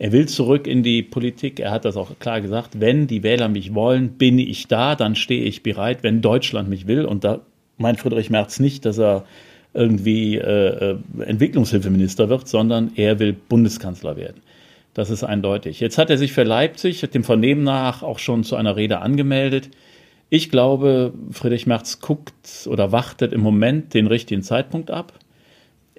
Er 0.00 0.12
will 0.12 0.26
zurück 0.26 0.66
in 0.66 0.82
die 0.82 1.02
Politik. 1.02 1.60
Er 1.60 1.72
hat 1.72 1.84
das 1.84 1.98
auch 1.98 2.18
klar 2.18 2.40
gesagt. 2.40 2.80
Wenn 2.80 3.06
die 3.06 3.22
Wähler 3.22 3.48
mich 3.50 3.74
wollen, 3.74 4.12
bin 4.12 4.38
ich 4.38 4.66
da, 4.66 4.96
dann 4.96 5.14
stehe 5.14 5.44
ich 5.44 5.62
bereit, 5.62 5.98
wenn 6.02 6.22
Deutschland 6.22 6.70
mich 6.70 6.86
will. 6.86 7.04
Und 7.04 7.22
da 7.22 7.42
meint 7.76 8.00
Friedrich 8.00 8.30
Merz 8.30 8.60
nicht, 8.60 8.86
dass 8.86 8.96
er 8.96 9.26
irgendwie 9.74 10.36
äh, 10.36 10.92
äh 10.92 10.98
Entwicklungshilfeminister 11.22 12.30
wird, 12.30 12.48
sondern 12.48 12.92
er 12.96 13.18
will 13.18 13.34
Bundeskanzler 13.34 14.16
werden. 14.16 14.40
Das 14.94 15.10
ist 15.10 15.22
eindeutig. 15.22 15.80
Jetzt 15.80 15.98
hat 15.98 16.08
er 16.08 16.16
sich 16.16 16.32
für 16.32 16.44
Leipzig, 16.44 17.00
dem 17.10 17.22
Vernehmen 17.22 17.62
nach, 17.62 18.02
auch 18.02 18.18
schon 18.18 18.42
zu 18.42 18.56
einer 18.56 18.76
Rede 18.76 19.00
angemeldet. 19.00 19.68
Ich 20.30 20.48
glaube, 20.48 21.12
Friedrich 21.30 21.66
Merz 21.66 22.00
guckt 22.00 22.66
oder 22.66 22.90
wartet 22.90 23.34
im 23.34 23.42
Moment 23.42 23.92
den 23.92 24.06
richtigen 24.06 24.42
Zeitpunkt 24.42 24.90
ab. 24.90 25.12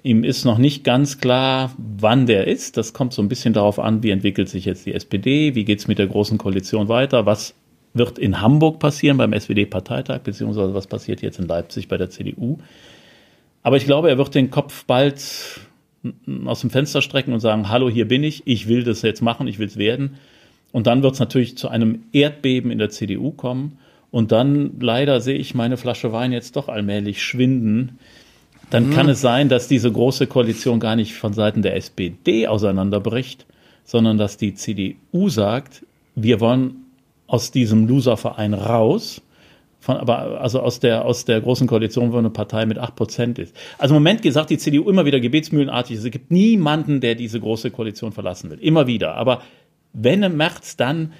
Ihm 0.04 0.24
ist 0.24 0.44
noch 0.44 0.58
nicht 0.58 0.82
ganz 0.82 1.18
klar, 1.18 1.72
wann 1.78 2.26
der 2.26 2.48
ist. 2.48 2.76
Das 2.76 2.92
kommt 2.92 3.12
so 3.12 3.22
ein 3.22 3.28
bisschen 3.28 3.54
darauf 3.54 3.78
an, 3.78 4.02
wie 4.02 4.10
entwickelt 4.10 4.48
sich 4.48 4.64
jetzt 4.64 4.84
die 4.84 4.94
SPD, 4.94 5.54
wie 5.54 5.64
geht 5.64 5.78
es 5.78 5.86
mit 5.86 5.98
der 5.98 6.08
Großen 6.08 6.38
Koalition 6.38 6.88
weiter, 6.88 7.24
was 7.24 7.54
wird 7.94 8.18
in 8.18 8.40
Hamburg 8.40 8.80
passieren 8.80 9.16
beim 9.16 9.32
SPD-Parteitag, 9.32 10.20
beziehungsweise 10.20 10.74
was 10.74 10.86
passiert 10.86 11.22
jetzt 11.22 11.38
in 11.38 11.46
Leipzig 11.46 11.88
bei 11.88 11.98
der 11.98 12.10
CDU. 12.10 12.58
Aber 13.62 13.76
ich 13.76 13.84
glaube, 13.84 14.08
er 14.08 14.18
wird 14.18 14.34
den 14.34 14.50
Kopf 14.50 14.84
bald 14.86 15.60
aus 16.46 16.60
dem 16.62 16.70
Fenster 16.70 17.00
strecken 17.00 17.32
und 17.32 17.40
sagen, 17.40 17.68
hallo, 17.68 17.88
hier 17.88 18.08
bin 18.08 18.24
ich, 18.24 18.42
ich 18.44 18.66
will 18.66 18.82
das 18.82 19.02
jetzt 19.02 19.22
machen, 19.22 19.46
ich 19.46 19.60
will 19.60 19.68
es 19.68 19.76
werden. 19.76 20.16
Und 20.72 20.88
dann 20.88 21.02
wird 21.02 21.14
es 21.14 21.20
natürlich 21.20 21.56
zu 21.56 21.68
einem 21.68 22.04
Erdbeben 22.12 22.72
in 22.72 22.78
der 22.78 22.90
CDU 22.90 23.30
kommen. 23.30 23.78
Und 24.10 24.32
dann 24.32 24.80
leider 24.80 25.20
sehe 25.20 25.38
ich 25.38 25.54
meine 25.54 25.76
Flasche 25.76 26.12
Wein 26.12 26.32
jetzt 26.32 26.56
doch 26.56 26.68
allmählich 26.68 27.22
schwinden 27.22 27.98
dann 28.72 28.88
mhm. 28.88 28.94
kann 28.94 29.08
es 29.10 29.20
sein, 29.20 29.50
dass 29.50 29.68
diese 29.68 29.92
große 29.92 30.26
Koalition 30.26 30.80
gar 30.80 30.96
nicht 30.96 31.14
von 31.14 31.34
Seiten 31.34 31.60
der 31.60 31.76
SPD 31.76 32.46
auseinanderbricht, 32.46 33.44
sondern 33.84 34.16
dass 34.16 34.38
die 34.38 34.54
CDU 34.54 35.28
sagt, 35.28 35.84
wir 36.14 36.40
wollen 36.40 36.86
aus 37.26 37.50
diesem 37.50 37.86
Loserverein 37.86 38.54
raus. 38.54 39.20
Von, 39.80 39.96
aber 39.96 40.40
also 40.40 40.60
aus 40.60 40.80
der, 40.80 41.04
aus 41.04 41.26
der 41.26 41.40
großen 41.42 41.66
Koalition, 41.66 42.12
wo 42.12 42.16
eine 42.16 42.30
Partei 42.30 42.64
mit 42.64 42.78
8% 42.78 43.38
ist. 43.40 43.54
Also 43.76 43.94
im 43.94 44.00
Moment 44.00 44.22
gesagt 44.22 44.48
die 44.48 44.56
CDU 44.56 44.88
immer 44.88 45.04
wieder 45.04 45.20
gebetsmühlenartig, 45.20 45.98
es 45.98 46.04
gibt 46.04 46.30
niemanden, 46.30 47.00
der 47.00 47.14
diese 47.14 47.40
große 47.40 47.70
Koalition 47.72 48.12
verlassen 48.12 48.50
will. 48.50 48.58
Immer 48.58 48.86
wieder. 48.86 49.16
Aber 49.16 49.42
wenn 49.92 50.22
im 50.22 50.38
März 50.38 50.76
dann 50.76 51.12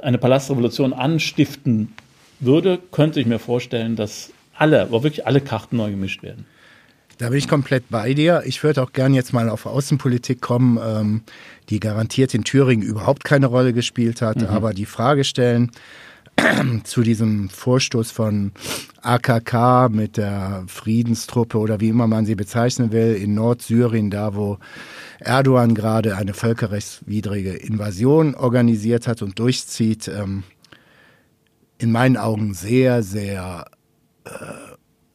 eine 0.00 0.16
Palastrevolution 0.16 0.94
anstiften 0.94 1.92
würde, 2.40 2.78
könnte 2.90 3.20
ich 3.20 3.26
mir 3.26 3.38
vorstellen, 3.38 3.96
dass 3.96 4.32
alle, 4.54 4.86
wo 4.90 5.02
wirklich 5.02 5.26
alle 5.26 5.42
Karten 5.42 5.76
neu 5.76 5.90
gemischt 5.90 6.22
werden. 6.22 6.46
Da 7.18 7.30
bin 7.30 7.38
ich 7.38 7.48
komplett 7.48 7.84
bei 7.88 8.12
dir. 8.12 8.42
Ich 8.44 8.62
würde 8.62 8.82
auch 8.82 8.92
gern 8.92 9.14
jetzt 9.14 9.32
mal 9.32 9.48
auf 9.48 9.64
Außenpolitik 9.64 10.40
kommen, 10.40 10.78
ähm, 10.82 11.22
die 11.70 11.80
garantiert 11.80 12.34
in 12.34 12.44
Thüringen 12.44 12.86
überhaupt 12.86 13.24
keine 13.24 13.46
Rolle 13.46 13.72
gespielt 13.72 14.20
hat, 14.20 14.36
mhm. 14.36 14.48
aber 14.48 14.74
die 14.74 14.86
Frage 14.86 15.24
stellen 15.24 15.70
zu 16.84 17.02
diesem 17.02 17.48
Vorstoß 17.48 18.10
von 18.10 18.52
AKK 19.00 19.88
mit 19.90 20.18
der 20.18 20.64
Friedenstruppe 20.66 21.58
oder 21.58 21.80
wie 21.80 21.88
immer 21.88 22.06
man 22.06 22.26
sie 22.26 22.34
bezeichnen 22.34 22.92
will, 22.92 23.14
in 23.14 23.34
Nordsyrien, 23.34 24.10
da 24.10 24.34
wo 24.34 24.58
Erdogan 25.18 25.74
gerade 25.74 26.16
eine 26.16 26.34
völkerrechtswidrige 26.34 27.54
Invasion 27.54 28.34
organisiert 28.34 29.08
hat 29.08 29.22
und 29.22 29.38
durchzieht, 29.38 30.08
ähm, 30.08 30.42
in 31.78 31.92
meinen 31.92 32.16
Augen 32.16 32.52
sehr, 32.52 33.02
sehr 33.02 33.66
äh, 34.24 34.30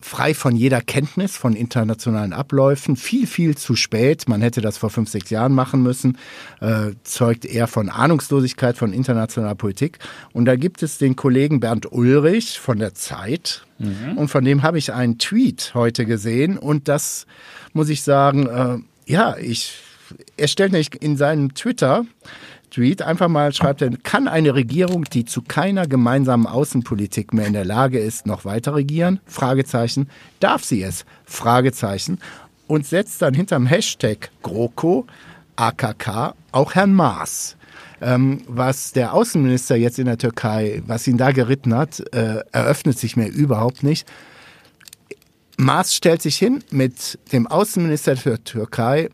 frei 0.01 0.33
von 0.33 0.55
jeder 0.55 0.81
Kenntnis 0.81 1.37
von 1.37 1.53
internationalen 1.53 2.33
Abläufen, 2.33 2.95
viel, 2.95 3.27
viel 3.27 3.57
zu 3.57 3.75
spät. 3.75 4.27
Man 4.27 4.41
hätte 4.41 4.61
das 4.61 4.77
vor 4.77 4.89
fünf, 4.89 5.09
sechs 5.09 5.29
Jahren 5.29 5.53
machen 5.53 5.83
müssen, 5.83 6.17
äh, 6.59 6.91
zeugt 7.03 7.45
eher 7.45 7.67
von 7.67 7.89
Ahnungslosigkeit 7.89 8.77
von 8.77 8.93
internationaler 8.93 9.55
Politik. 9.55 9.99
Und 10.33 10.45
da 10.45 10.55
gibt 10.55 10.83
es 10.83 10.97
den 10.97 11.15
Kollegen 11.15 11.59
Bernd 11.59 11.91
Ulrich 11.91 12.59
von 12.59 12.79
der 12.79 12.93
Zeit. 12.93 13.65
Mhm. 13.79 14.17
Und 14.17 14.27
von 14.29 14.43
dem 14.43 14.63
habe 14.63 14.77
ich 14.77 14.93
einen 14.93 15.17
Tweet 15.17 15.71
heute 15.73 16.05
gesehen. 16.05 16.57
Und 16.57 16.87
das 16.87 17.25
muss 17.73 17.89
ich 17.89 18.03
sagen, 18.03 18.47
äh, 18.47 19.11
ja, 19.11 19.37
ich, 19.37 19.73
er 20.37 20.47
stellt 20.47 20.71
nämlich 20.71 21.01
in 21.01 21.17
seinem 21.17 21.53
Twitter 21.53 22.05
Tweet 22.71 23.01
einfach 23.01 23.27
mal 23.27 23.53
schreibt 23.53 23.81
er, 23.81 23.91
kann 23.97 24.29
eine 24.29 24.55
Regierung, 24.55 25.03
die 25.03 25.25
zu 25.25 25.41
keiner 25.41 25.87
gemeinsamen 25.87 26.47
Außenpolitik 26.47 27.33
mehr 27.33 27.45
in 27.45 27.53
der 27.53 27.65
Lage 27.65 27.99
ist, 27.99 28.25
noch 28.25 28.45
weiter 28.45 28.75
regieren? 28.75 29.19
Fragezeichen. 29.25 30.09
Darf 30.39 30.63
sie 30.63 30.81
es? 30.81 31.03
Fragezeichen. 31.25 32.19
Und 32.67 32.85
setzt 32.87 33.21
dann 33.21 33.33
hinterm 33.33 33.65
Hashtag 33.65 34.31
GroKo, 34.41 35.05
AKK, 35.57 36.33
auch 36.53 36.73
Herrn 36.73 36.93
Maas. 36.93 37.57
Ähm, 37.99 38.41
was 38.47 38.93
der 38.93 39.13
Außenminister 39.13 39.75
jetzt 39.75 39.99
in 39.99 40.05
der 40.05 40.17
Türkei, 40.17 40.81
was 40.87 41.05
ihn 41.07 41.17
da 41.17 41.31
geritten 41.31 41.75
hat, 41.75 41.99
äh, 42.13 42.41
eröffnet 42.53 42.97
sich 42.97 43.17
mir 43.17 43.27
überhaupt 43.27 43.83
nicht. 43.83 44.07
Maas 45.57 45.93
stellt 45.93 46.21
sich 46.21 46.37
hin 46.37 46.63
mit 46.71 47.19
dem 47.33 47.47
Außenminister 47.47 48.15
der 48.15 48.43
Türkei, 48.45 49.09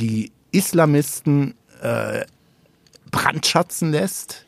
die 0.00 0.32
Islamisten 0.50 1.54
äh, 1.82 2.24
brandschatzen 3.10 3.92
lässt, 3.92 4.44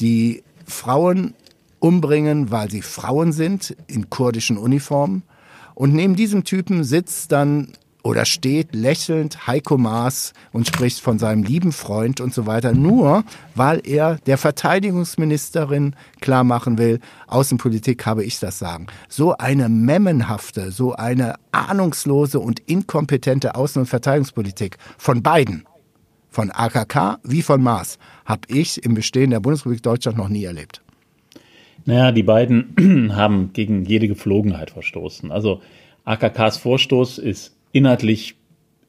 die 0.00 0.42
Frauen 0.66 1.34
umbringen, 1.80 2.50
weil 2.50 2.70
sie 2.70 2.82
Frauen 2.82 3.32
sind, 3.32 3.76
in 3.86 4.10
kurdischen 4.10 4.58
Uniformen. 4.58 5.22
Und 5.74 5.94
neben 5.94 6.16
diesem 6.16 6.44
Typen 6.44 6.82
sitzt 6.84 7.32
dann 7.32 7.72
oder 8.02 8.24
steht 8.24 8.74
lächelnd 8.74 9.46
Heiko 9.46 9.76
Maas 9.76 10.32
und 10.52 10.66
spricht 10.66 11.00
von 11.00 11.18
seinem 11.18 11.42
lieben 11.42 11.72
Freund 11.72 12.20
und 12.20 12.32
so 12.32 12.46
weiter, 12.46 12.72
nur 12.72 13.22
weil 13.54 13.82
er 13.84 14.16
der 14.26 14.38
Verteidigungsministerin 14.38 15.94
klar 16.20 16.42
machen 16.42 16.78
will, 16.78 17.00
Außenpolitik 17.26 18.06
habe 18.06 18.24
ich 18.24 18.40
das 18.40 18.58
sagen. 18.58 18.86
So 19.08 19.36
eine 19.36 19.68
memmenhafte, 19.68 20.72
so 20.72 20.94
eine 20.94 21.34
ahnungslose 21.52 22.40
und 22.40 22.60
inkompetente 22.60 23.56
Außen- 23.56 23.80
und 23.80 23.86
Verteidigungspolitik 23.86 24.78
von 24.96 25.22
beiden 25.22 25.66
von 26.30 26.50
AKK 26.50 27.18
wie 27.24 27.42
von 27.42 27.62
Maas 27.62 27.98
habe 28.24 28.42
ich 28.48 28.84
im 28.84 28.94
Bestehen 28.94 29.30
der 29.30 29.40
Bundesrepublik 29.40 29.82
Deutschland 29.82 30.18
noch 30.18 30.28
nie 30.28 30.44
erlebt. 30.44 30.82
Naja, 31.84 32.12
die 32.12 32.22
beiden 32.22 33.12
haben 33.16 33.52
gegen 33.52 33.84
jede 33.84 34.08
Gepflogenheit 34.08 34.70
verstoßen. 34.70 35.32
Also 35.32 35.62
AKKs 36.04 36.58
Vorstoß 36.58 37.18
ist 37.18 37.56
inhaltlich 37.72 38.36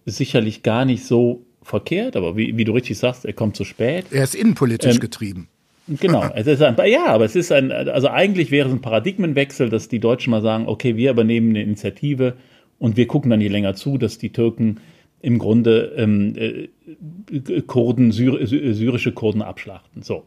sicherlich 0.05 0.63
gar 0.63 0.85
nicht 0.85 1.05
so 1.05 1.45
verkehrt, 1.61 2.15
aber 2.15 2.35
wie, 2.35 2.57
wie 2.57 2.63
du 2.63 2.73
richtig 2.73 2.97
sagst, 2.97 3.25
er 3.25 3.33
kommt 3.33 3.55
zu 3.55 3.63
spät. 3.63 4.07
Er 4.11 4.23
ist 4.23 4.35
innenpolitisch 4.35 4.95
ähm, 4.95 4.99
getrieben. 4.99 5.47
Genau, 5.99 6.23
es 6.35 6.45
ist 6.45 6.61
ein, 6.61 6.75
ja, 6.85 7.07
aber 7.07 7.25
es 7.25 7.35
ist 7.35 7.51
ein, 7.51 7.71
also 7.71 8.09
eigentlich 8.09 8.51
wäre 8.51 8.67
es 8.67 8.73
ein 8.75 8.81
Paradigmenwechsel, 8.81 9.69
dass 9.69 9.87
die 9.87 9.99
Deutschen 9.99 10.29
mal 10.29 10.43
sagen, 10.43 10.67
okay, 10.67 10.97
wir 10.97 11.09
übernehmen 11.09 11.49
eine 11.49 11.63
Initiative 11.63 12.35
und 12.77 12.95
wir 12.95 13.07
gucken 13.07 13.31
dann 13.31 13.41
hier 13.41 13.49
länger 13.49 13.73
zu, 13.73 13.97
dass 13.97 14.19
die 14.19 14.31
Türken 14.31 14.81
im 15.21 15.39
Grunde 15.39 15.93
ähm, 15.97 16.35
äh, 16.35 17.61
Kurden, 17.61 18.11
Syr 18.11 18.45
syrische 18.45 19.11
Kurden 19.11 19.41
abschlachten. 19.41 20.01
So. 20.01 20.23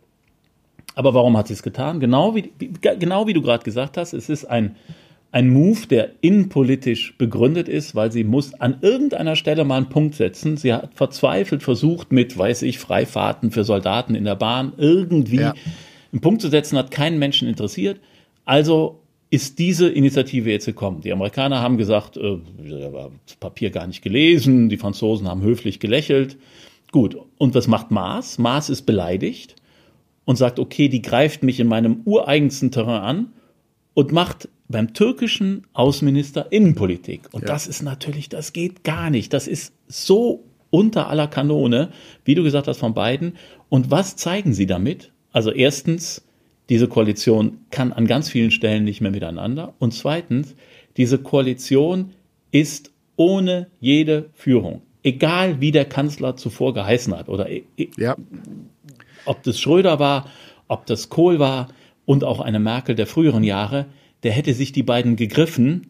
Aber 0.95 1.15
warum 1.15 1.37
hat 1.37 1.49
sie 1.49 1.55
es 1.55 1.63
getan? 1.63 2.01
Genau 2.01 2.35
wie, 2.35 2.53
genau 2.81 3.27
wie 3.27 3.33
du 3.33 3.43
gerade 3.43 3.65
gesagt 3.65 3.97
hast, 3.97 4.13
es 4.13 4.29
ist 4.29 4.45
ein, 4.45 4.77
ein 5.31 5.49
Move, 5.49 5.87
der 5.89 6.11
innenpolitisch 6.21 7.17
begründet 7.17 7.69
ist, 7.69 7.95
weil 7.95 8.13
sie 8.13 8.25
muss 8.25 8.53
an 8.55 8.79
irgendeiner 8.83 9.35
Stelle 9.37 9.65
mal 9.65 9.79
einen 9.79 9.89
Punkt 9.89 10.15
setzen. 10.15 10.59
Sie 10.59 10.73
hat 10.73 10.91
verzweifelt 10.95 11.63
versucht, 11.63 12.13
mit, 12.13 12.37
weiß 12.37 12.63
ich, 12.63 12.79
Freifahrten 12.79 13.51
für 13.51 13.65
Soldaten 13.65 14.15
in 14.15 14.25
der 14.25 14.37
Bahn 14.37 14.75
irgendwie 14.77 15.41
ja. 15.41 15.55
einen 16.13 16.21
Punkt 16.21 16.43
zu 16.43 16.49
setzen, 16.49 16.77
hat 16.77 16.91
keinen 16.91 17.19
Menschen 17.19 17.49
interessiert. 17.49 17.99
Also 18.45 19.02
ist 19.33 19.59
diese 19.59 19.89
Initiative 19.89 20.51
jetzt 20.51 20.67
gekommen. 20.67 21.01
Die 21.01 21.11
Amerikaner 21.11 21.63
haben 21.63 21.79
gesagt, 21.79 22.19
äh, 22.19 22.37
das 23.27 23.37
Papier 23.41 23.71
gar 23.71 23.87
nicht 23.87 24.03
gelesen, 24.03 24.69
die 24.69 24.77
Franzosen 24.77 25.27
haben 25.27 25.41
höflich 25.41 25.81
gelächelt. 25.81 26.37
Gut, 26.91 27.17
und 27.39 27.55
was 27.55 27.67
macht 27.67 27.91
Maas? 27.91 28.37
Maas 28.37 28.69
ist 28.69 28.83
beleidigt 28.83 29.57
und 30.27 30.37
sagt, 30.37 30.59
okay, 30.59 30.91
die 30.91 31.01
greift 31.01 31.43
mich 31.45 31.61
in 31.61 31.67
meinem 31.67 32.03
ureigensten 32.05 32.71
Terrain 32.71 33.01
an 33.01 33.33
und 33.95 34.13
macht 34.13 34.51
beim 34.69 34.93
türkischen 34.93 35.67
Außenminister 35.73 36.53
Innenpolitik. 36.53 37.23
Und 37.33 37.43
ja. 37.43 37.49
das 37.49 37.67
ist 37.67 37.81
natürlich, 37.81 38.29
das 38.29 38.53
geht 38.53 38.85
gar 38.85 39.09
nicht. 39.09 39.33
Das 39.33 39.49
ist 39.49 39.73
so 39.89 40.45
unter 40.69 41.09
aller 41.09 41.27
Kanone, 41.27 41.89
wie 42.27 42.35
du 42.35 42.43
gesagt 42.43 42.69
hast, 42.69 42.79
von 42.79 42.93
beiden. 42.93 43.39
Und 43.71 43.91
was 43.91 44.15
zeigen 44.17 44.53
sie 44.53 44.67
damit? 44.67 45.11
Also 45.33 45.51
erstens, 45.51 46.23
diese 46.73 46.89
Koalition 46.89 47.59
kann 47.71 47.93
an 47.93 48.07
ganz 48.07 48.31
vielen 48.31 48.51
Stellen 48.51 48.85
nicht 48.85 49.03
mehr 49.03 49.11
miteinander. 49.11 49.75
Und 49.79 49.93
zweitens, 49.93 50.57
diese 50.97 51.19
Koalition 51.19 52.15
ist 52.51 52.93
ohne 53.17 53.67
jede 53.79 54.31
Führung. 54.33 54.81
Egal 55.03 55.61
wie 55.61 55.71
der 55.71 55.85
Kanzler 55.85 56.35
zuvor 56.35 56.73
geheißen 56.73 57.15
hat 57.15 57.29
oder 57.29 57.51
e, 57.51 57.65
e, 57.77 57.89
ja. 57.99 58.17
ob 59.27 59.43
das 59.43 59.61
Schröder 59.61 59.99
war, 59.99 60.31
ob 60.67 60.87
das 60.87 61.11
Kohl 61.11 61.39
war 61.39 61.69
und 62.07 62.25
auch 62.25 62.41
eine 62.41 62.59
Merkel 62.59 62.95
der 62.95 63.07
früheren 63.07 63.45
Jahre, 63.45 63.85
der 64.23 64.33
hätte 64.33 64.55
sich 64.55 64.73
die 64.73 64.83
beiden 64.83 65.17
gegriffen 65.17 65.89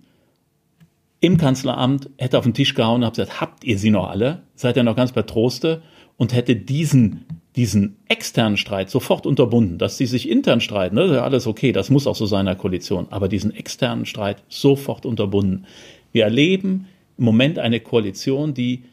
im 1.21 1.37
Kanzleramt, 1.37 2.11
hätte 2.19 2.39
auf 2.39 2.45
den 2.45 2.55
Tisch 2.55 2.75
gehauen 2.75 3.05
und 3.05 3.11
gesagt, 3.15 3.41
habt 3.41 3.63
ihr 3.63 3.79
sie 3.79 3.91
noch 3.91 4.11
alle? 4.11 4.43
Seid 4.57 4.77
ihr 4.77 4.83
noch 4.83 4.97
ganz 4.97 5.13
bei 5.13 5.23
Troste? 5.23 5.81
Und 6.17 6.35
hätte 6.35 6.57
diesen 6.57 7.25
diesen 7.57 7.97
externen 8.09 8.57
Streit 8.57 8.91
sofort 8.91 9.27
unterbunden, 9.27 9.79
dass 9.79 9.99
sie 9.99 10.07
sich 10.07 10.29
intern 10.29 10.61
streiten, 10.61 10.97
das 10.97 11.11
ist 11.11 11.17
ja 11.17 11.25
alles 11.25 11.47
okay, 11.47 11.73
das 11.73 11.91
muss 11.91 12.07
auch 12.07 12.17
so 12.17 12.27
sein 12.27 12.41
in 12.41 12.47
der 12.47 12.57
Koalition, 12.57 13.09
aber 13.11 13.29
diesen 13.29 13.55
externen 13.55 14.07
Streit 14.07 14.43
sofort 14.49 15.05
unterbunden. 15.05 15.67
Wir 16.13 16.25
erleben 16.25 16.87
im 17.19 17.25
Moment 17.25 17.59
eine 17.59 17.81
Koalition, 17.81 18.55
die 18.55 18.85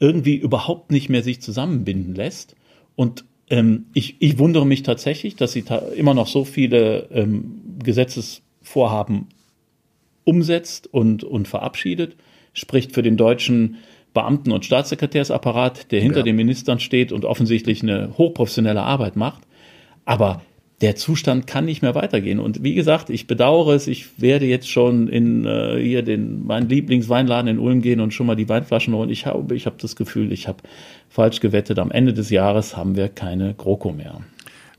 irgendwie 0.00 0.36
überhaupt 0.36 0.90
nicht 0.90 1.08
mehr 1.08 1.22
sich 1.22 1.40
zusammenbinden 1.40 2.14
lässt 2.14 2.56
Und 2.98 3.24
ähm, 3.48 3.86
ich, 3.94 4.16
ich 4.18 4.38
wundere 4.38 4.66
mich 4.66 4.82
tatsächlich, 4.82 5.36
dass 5.36 5.52
sie 5.52 5.64
immer 5.94 6.14
noch 6.14 6.26
so 6.26 6.44
viele 6.44 7.08
ähm, 7.12 7.60
Gesetzesvorhaben 7.82 9.28
umsetzt 10.24 10.92
und, 10.92 11.22
und 11.22 11.46
verabschiedet, 11.46 12.16
spricht 12.52 12.92
für 12.92 13.02
den 13.02 13.16
deutschen 13.16 13.76
Beamten- 14.18 14.50
und 14.50 14.64
Staatssekretärsapparat, 14.64 15.92
der 15.92 16.00
hinter 16.00 16.18
ja. 16.18 16.24
den 16.24 16.34
Ministern 16.34 16.80
steht 16.80 17.12
und 17.12 17.24
offensichtlich 17.24 17.84
eine 17.84 18.10
hochprofessionelle 18.18 18.82
Arbeit 18.82 19.14
macht. 19.14 19.42
Aber 20.04 20.42
der 20.80 20.96
Zustand 20.96 21.46
kann 21.46 21.66
nicht 21.66 21.82
mehr 21.82 21.94
weitergehen. 21.94 22.40
Und 22.40 22.64
wie 22.64 22.74
gesagt, 22.74 23.10
ich 23.10 23.28
bedauere 23.28 23.74
es. 23.74 23.86
Ich 23.86 24.20
werde 24.20 24.46
jetzt 24.46 24.68
schon 24.68 25.06
in 25.06 25.44
äh, 25.44 25.80
hier 25.80 26.02
den 26.02 26.46
meinen 26.46 26.68
Lieblingsweinladen 26.68 27.48
in 27.48 27.58
Ulm 27.60 27.80
gehen 27.80 28.00
und 28.00 28.12
schon 28.12 28.26
mal 28.26 28.34
die 28.34 28.48
Weinflaschen 28.48 28.92
holen. 28.92 29.08
Ich 29.08 29.26
habe 29.26 29.54
ich 29.54 29.66
habe 29.66 29.76
das 29.80 29.94
Gefühl, 29.94 30.32
ich 30.32 30.48
habe 30.48 30.58
falsch 31.08 31.38
gewettet. 31.38 31.78
Am 31.78 31.92
Ende 31.92 32.12
des 32.12 32.30
Jahres 32.30 32.76
haben 32.76 32.96
wir 32.96 33.08
keine 33.08 33.54
GroKo 33.54 33.92
mehr. 33.92 34.20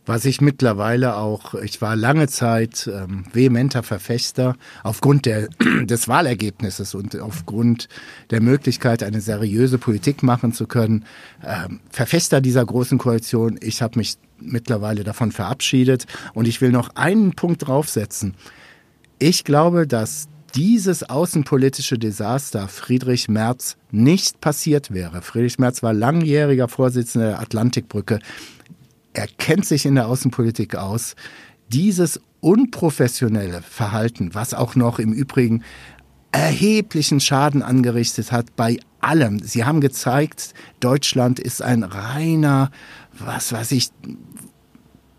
Was 0.09 0.25
ich 0.25 0.41
mittlerweile 0.41 1.17
auch, 1.17 1.53
ich 1.53 1.83
war 1.83 1.95
lange 1.95 2.27
Zeit 2.27 2.89
ähm, 2.91 3.25
vehementer 3.31 3.83
Verfechter 3.83 4.55
aufgrund 4.81 5.27
der, 5.27 5.49
des 5.83 6.07
Wahlergebnisses 6.07 6.95
und 6.95 7.19
aufgrund 7.19 7.89
der 8.31 8.41
Möglichkeit, 8.41 9.03
eine 9.03 9.21
seriöse 9.21 9.77
Politik 9.77 10.23
machen 10.23 10.51
zu 10.51 10.65
können, 10.65 11.05
ähm, 11.45 11.81
Verfechter 11.91 12.41
dieser 12.41 12.65
großen 12.65 12.97
Koalition. 12.97 13.59
Ich 13.61 13.83
habe 13.83 13.99
mich 13.99 14.15
mittlerweile 14.39 15.03
davon 15.03 15.31
verabschiedet 15.31 16.07
und 16.33 16.47
ich 16.47 16.59
will 16.59 16.71
noch 16.71 16.95
einen 16.95 17.33
Punkt 17.33 17.67
draufsetzen. 17.67 18.33
Ich 19.19 19.43
glaube, 19.43 19.85
dass 19.85 20.27
dieses 20.55 21.07
außenpolitische 21.07 21.99
Desaster 21.99 22.67
Friedrich 22.67 23.29
Merz 23.29 23.77
nicht 23.91 24.41
passiert 24.41 24.91
wäre. 24.91 25.21
Friedrich 25.21 25.59
Merz 25.59 25.83
war 25.83 25.93
langjähriger 25.93 26.67
Vorsitzender 26.67 27.27
der 27.27 27.41
Atlantikbrücke 27.41 28.17
er 29.13 29.27
kennt 29.27 29.65
sich 29.65 29.85
in 29.85 29.95
der 29.95 30.07
Außenpolitik 30.07 30.75
aus. 30.75 31.15
Dieses 31.69 32.19
unprofessionelle 32.41 33.61
Verhalten, 33.61 34.33
was 34.33 34.53
auch 34.53 34.75
noch 34.75 34.99
im 34.99 35.13
Übrigen 35.13 35.63
erheblichen 36.31 37.19
Schaden 37.19 37.63
angerichtet 37.63 38.31
hat 38.31 38.55
bei 38.55 38.77
allem. 39.01 39.39
Sie 39.39 39.63
haben 39.63 39.81
gezeigt, 39.81 40.53
Deutschland 40.79 41.39
ist 41.39 41.61
ein 41.61 41.83
reiner, 41.83 42.71
was 43.17 43.51
weiß 43.51 43.71
ich, 43.71 43.89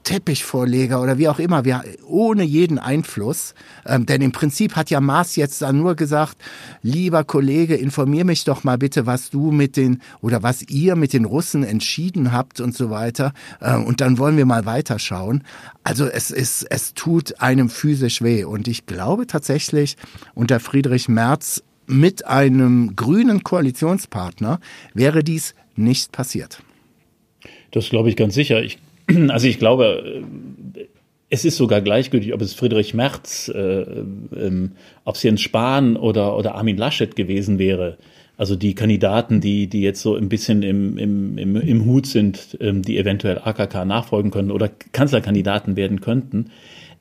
Teppichvorleger 0.05 1.01
oder 1.01 1.19
wie 1.19 1.29
auch 1.29 1.39
immer, 1.39 1.65
wir, 1.65 1.85
ohne 2.07 2.43
jeden 2.43 2.79
Einfluss. 2.79 3.55
Ähm, 3.87 4.07
denn 4.07 4.23
im 4.23 4.33
Prinzip 4.33 4.77
hat 4.77 4.91
ja 4.91 5.01
Maas 5.01 5.37
jetzt 5.37 5.63
dann 5.63 5.79
nur 5.79 5.95
gesagt, 5.95 6.37
lieber 6.83 7.25
Kollege, 7.25 7.77
informier 7.77 8.25
mich 8.25 8.45
doch 8.45 8.65
mal 8.65 8.79
bitte, 8.79 9.07
was 9.07 9.31
du 9.31 9.51
mit 9.51 9.77
den 9.77 10.01
oder 10.21 10.43
was 10.43 10.63
ihr 10.63 10.97
mit 10.97 11.13
den 11.13 11.25
Russen 11.25 11.63
entschieden 11.65 12.33
habt 12.33 12.61
und 12.61 12.75
so 12.75 12.91
weiter. 12.91 13.33
Äh, 13.61 13.77
und 13.77 14.01
dann 14.01 14.19
wollen 14.19 14.37
wir 14.37 14.47
mal 14.47 14.67
weiterschauen. 14.67 15.45
Also 15.85 16.07
es 16.07 16.31
ist, 16.31 16.67
es 16.71 16.95
tut 16.95 17.41
einem 17.41 17.69
physisch 17.69 18.23
weh. 18.23 18.45
Und 18.45 18.69
ich 18.69 18.87
glaube 18.87 19.27
tatsächlich, 19.27 19.97
unter 20.35 20.61
Friedrich 20.61 21.09
Merz 21.09 21.63
mit 21.87 22.27
einem 22.27 22.95
grünen 22.97 23.43
Koalitionspartner 23.43 24.61
wäre 24.95 25.25
dies 25.25 25.55
nicht 25.77 26.13
passiert. 26.13 26.63
Das 27.73 27.89
glaube 27.91 28.09
ich 28.09 28.17
ganz 28.17 28.35
sicher. 28.35 28.63
Ich 28.63 28.79
Also 29.29 29.47
ich 29.47 29.59
glaube, 29.59 30.25
es 31.31 31.45
ist 31.45 31.57
sogar 31.57 31.81
gleichgültig, 31.81 32.35
ob 32.35 32.41
es 32.43 32.55
Friedrich 32.55 32.93
Merz, 32.93 33.49
äh, 33.55 33.83
ähm, 33.83 34.73
ob 35.05 35.15
es 35.15 35.23
Jens 35.23 35.41
Spahn 35.41 35.97
oder, 35.97 36.37
oder 36.37 36.57
Armin 36.57 36.77
Laschet 36.77 37.15
gewesen 37.15 37.59
wäre. 37.59 37.99
Also 38.37 38.57
die 38.57 38.75
Kandidaten, 38.75 39.41
die, 39.41 39.67
die 39.69 39.83
jetzt 39.83 40.01
so 40.01 40.17
ein 40.17 40.29
bisschen 40.29 40.63
im, 40.63 40.97
im, 40.99 41.39
im, 41.39 41.57
im 41.57 41.85
Hut 41.85 42.07
sind, 42.07 42.57
ähm, 42.61 42.83
die 42.83 42.99
eventuell 42.99 43.39
AKK 43.39 43.85
nachfolgen 43.85 44.31
können 44.31 44.51
oder 44.51 44.71
Kanzlerkandidaten 44.93 45.77
werden 45.77 46.01
könnten 46.01 46.51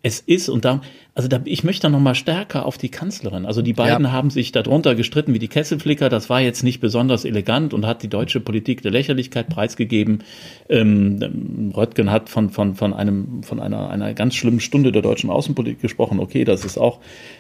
es 0.02 0.22
ist, 0.22 0.48
und 0.48 0.64
da, 0.64 0.82
also 1.14 1.28
da, 1.28 1.42
ich 1.44 1.66
möchte 1.66 1.82
da 1.82 1.90
nochmal 1.90 2.16
stärker 2.16 2.66
auf 2.66 2.78
die 2.78 2.88
Kanzlerin. 2.88 3.46
Also 3.46 3.62
die 3.62 3.74
beiden 3.74 4.06
ja. 4.06 4.12
haben 4.14 4.30
sich 4.30 4.54
darunter 4.54 4.96
gestritten 4.96 5.34
wie 5.34 5.40
die 5.40 5.50
Kesselflicker. 5.50 6.08
Das 6.08 6.30
war 6.30 6.40
jetzt 6.40 6.64
nicht 6.64 6.80
besonders 6.80 7.26
elegant 7.26 7.74
und 7.74 7.86
hat 7.86 8.02
die 8.02 8.08
deutsche 8.08 8.40
Politik 8.40 8.82
der 8.82 8.92
Lächerlichkeit 8.92 9.50
preisgegeben. 9.50 10.24
Ähm, 10.70 11.74
Röttgen 11.76 12.12
hat 12.12 12.30
von, 12.30 12.50
von, 12.50 12.76
von 12.76 12.94
einem, 12.94 13.44
von 13.44 13.60
einer, 13.60 13.90
einer 13.90 14.14
ganz 14.14 14.36
schlimmen 14.36 14.62
Stunde 14.62 14.94
der 14.94 15.02
deutschen 15.02 15.30
Außenpolitik 15.30 15.82
gesprochen. 15.82 16.22
Okay, 16.22 16.46
das 16.46 16.64
ist 16.64 16.78
auch 16.78 17.00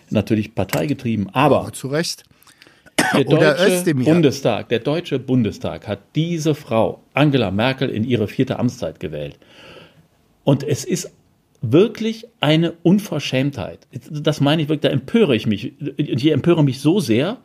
natürlich 0.09 0.53
parteigetrieben. 0.53 1.29
Aber. 1.29 1.71
zu 1.71 1.87
Recht. 1.87 2.25
Der 3.13 3.23
deutsche 3.23 3.95
Bundestag, 3.95 4.67
der 4.67 4.79
deutsche 4.79 5.19
Bundestag 5.19 5.87
hat 5.87 5.99
diese 6.15 6.53
Frau, 6.53 6.99
Angela 7.13 7.49
Merkel, 7.49 7.89
in 7.89 8.03
ihre 8.03 8.27
vierte 8.27 8.59
Amtszeit 8.59 8.99
gewählt. 8.99 9.39
Und 10.43 10.63
es 10.63 10.83
ist 10.83 11.11
wirklich 11.61 12.25
eine 12.39 12.73
Unverschämtheit. 12.83 13.87
Das 14.09 14.41
meine 14.41 14.61
ich 14.61 14.69
wirklich, 14.69 14.89
da 14.89 14.95
empöre 14.95 15.35
ich 15.35 15.45
mich. 15.45 15.73
Ich 15.97 16.31
empöre 16.31 16.63
mich 16.63 16.79
so 16.79 16.99
sehr, 16.99 17.37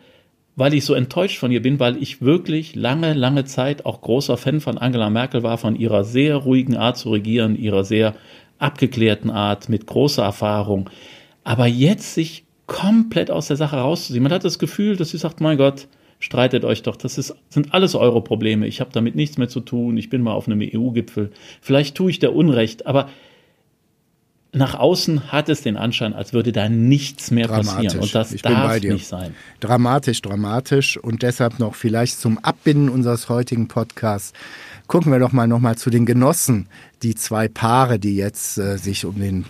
weil 0.57 0.75
ich 0.75 0.85
so 0.85 0.95
enttäuscht 0.95 1.39
von 1.39 1.51
ihr 1.51 1.63
bin, 1.63 1.81
weil 1.81 2.01
ich 2.01 2.23
wirklich 2.23 2.77
lange, 2.77 3.13
lange 3.15 3.45
Zeit 3.45 3.87
auch 3.87 4.01
großer 4.01 4.37
Fan 4.37 4.61
von 4.61 4.79
Angela 4.79 5.11
Merkel 5.11 5.43
war, 5.43 5.59
von 5.59 5.77
ihrer 5.77 6.05
sehr 6.05 6.37
ruhigen 6.37 6.77
Art 6.77 6.97
zu 6.97 7.11
regieren, 7.11 7.57
ihrer 7.57 7.85
sehr 7.85 8.15
abgeklärten 8.59 9.31
Art, 9.31 9.69
mit 9.69 9.87
großer 9.87 10.23
Erfahrung. 10.23 10.91
Aber 11.43 11.67
jetzt 11.67 12.15
sich 12.15 12.45
komplett 12.67 13.31
aus 13.31 13.49
der 13.49 13.57
Sache 13.57 13.77
rauszuziehen. 13.77 14.23
Man 14.23 14.33
hat 14.33 14.45
das 14.45 14.59
Gefühl, 14.59 14.97
dass 14.97 15.11
sie 15.11 15.19
sagt, 15.19 15.41
mein 15.41 15.59
Gott, 15.59 15.89
streitet 16.19 16.65
euch 16.65 16.83
doch, 16.83 16.97
das 16.97 17.19
ist, 17.19 17.37
sind 17.51 17.75
alles 17.75 17.95
eure 17.95 18.23
Probleme, 18.23 18.67
ich 18.67 18.81
habe 18.81 18.91
damit 18.93 19.15
nichts 19.15 19.37
mehr 19.37 19.49
zu 19.49 19.61
tun, 19.61 19.99
ich 19.99 20.09
bin 20.09 20.23
mal 20.23 20.33
auf 20.33 20.47
einem 20.47 20.63
EU-Gipfel, 20.63 21.31
vielleicht 21.61 21.97
tue 21.97 22.11
ich 22.11 22.19
der 22.19 22.35
Unrecht, 22.35 22.87
aber 22.87 23.11
nach 24.55 24.75
außen 24.75 25.33
hat 25.33 25.49
es 25.49 25.63
den 25.63 25.77
Anschein, 25.77 26.15
als 26.15 26.33
würde 26.33 26.53
da 26.53 26.69
nichts 26.69 27.31
mehr 27.31 27.49
passieren. 27.49 28.01
Und 28.01 28.15
das 28.15 28.33
ich 28.33 28.43
darf 28.43 28.81
nicht 28.81 29.07
sein. 29.07 29.35
Dramatisch, 29.61 30.23
dramatisch. 30.23 30.97
Und 30.97 31.23
deshalb 31.23 31.59
noch 31.59 31.75
vielleicht 31.75 32.21
zum 32.21 32.39
Abbinden 32.39 32.89
unseres 32.89 33.29
heutigen 33.29 33.69
Podcasts 33.69 34.33
gucken 34.87 35.13
wir 35.13 35.19
doch 35.19 35.33
mal 35.33 35.47
noch 35.47 35.61
mal 35.61 35.77
zu 35.77 35.91
den 35.91 36.07
Genossen, 36.07 36.69
die 37.03 37.15
zwei 37.15 37.49
Paare, 37.49 37.99
die 37.99 38.17
jetzt 38.17 38.59
äh, 38.59 38.77
sich 38.77 39.05
um 39.05 39.19
den 39.19 39.47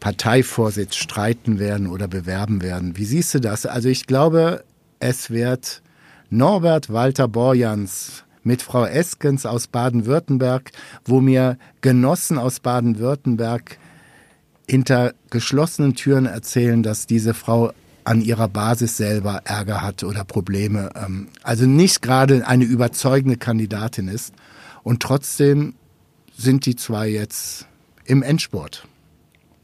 Parteivorsitz 0.00 0.96
streiten 0.96 1.58
werden 1.58 1.86
oder 1.86 2.06
bewerben 2.06 2.62
werden. 2.62 2.96
Wie 2.96 3.04
siehst 3.04 3.34
du 3.34 3.40
das? 3.40 3.66
Also 3.66 3.88
ich 3.88 4.06
glaube, 4.06 4.62
es 5.00 5.30
wird 5.30 5.82
Norbert 6.30 6.92
Walter 6.92 7.28
Borjans 7.28 8.24
mit 8.42 8.62
Frau 8.62 8.84
Eskens 8.84 9.46
aus 9.46 9.66
Baden-Württemberg, 9.66 10.70
wo 11.04 11.20
mir 11.20 11.58
Genossen 11.80 12.38
aus 12.38 12.60
Baden-Württemberg 12.60 13.78
hinter 14.68 15.14
geschlossenen 15.30 15.94
Türen 15.94 16.26
erzählen, 16.26 16.82
dass 16.82 17.06
diese 17.06 17.34
Frau 17.34 17.72
an 18.04 18.22
ihrer 18.22 18.48
Basis 18.48 18.96
selber 18.96 19.42
Ärger 19.44 19.82
hat 19.82 20.04
oder 20.04 20.24
Probleme. 20.24 20.90
Ähm, 20.94 21.28
also 21.42 21.66
nicht 21.66 22.02
gerade 22.02 22.46
eine 22.46 22.64
überzeugende 22.64 23.36
Kandidatin 23.36 24.08
ist. 24.08 24.32
Und 24.84 25.02
trotzdem 25.02 25.74
sind 26.36 26.66
die 26.66 26.76
zwei 26.76 27.08
jetzt 27.08 27.66
im 28.04 28.22
Endsport. 28.22 28.86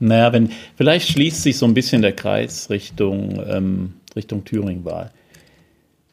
Naja, 0.01 0.33
wenn, 0.33 0.51
vielleicht 0.77 1.09
schließt 1.09 1.43
sich 1.43 1.57
so 1.57 1.67
ein 1.67 1.75
bisschen 1.75 2.03
der 2.03 2.13
Kreis 2.13 2.71
Richtung, 2.71 3.41
ähm, 3.47 3.93
Richtung 4.17 4.45
Thüringen-Wahl. 4.45 5.13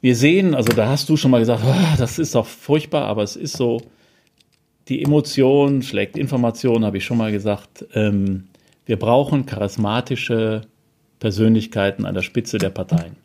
Wir 0.02 0.15
sehen, 0.15 0.54
also 0.54 0.71
da 0.71 0.88
hast 0.88 1.10
du 1.10 1.17
schon 1.17 1.32
mal 1.32 1.39
gesagt, 1.39 1.63
oh, 1.65 1.97
das 1.97 2.19
ist 2.19 2.36
doch 2.36 2.45
furchtbar, 2.45 3.06
aber 3.06 3.23
es 3.23 3.36
ist 3.36 3.58
so, 3.58 3.82
die 4.88 5.02
Emotion 5.04 5.82
schlägt 5.82 6.17
Information, 6.17 6.86
habe 6.86 6.97
ich 6.97 7.06
schon 7.06 7.17
mal 7.17 7.32
gesagt. 7.32 7.86
Ähm, 7.95 8.48
wir 8.89 8.97
brauchen 8.97 9.45
charismatische 9.45 10.62
Persönlichkeiten 11.19 12.08
an 12.08 12.15
der 12.15 12.23
Spitze 12.23 12.58
der 12.58 12.71
Parteien. 12.71 13.17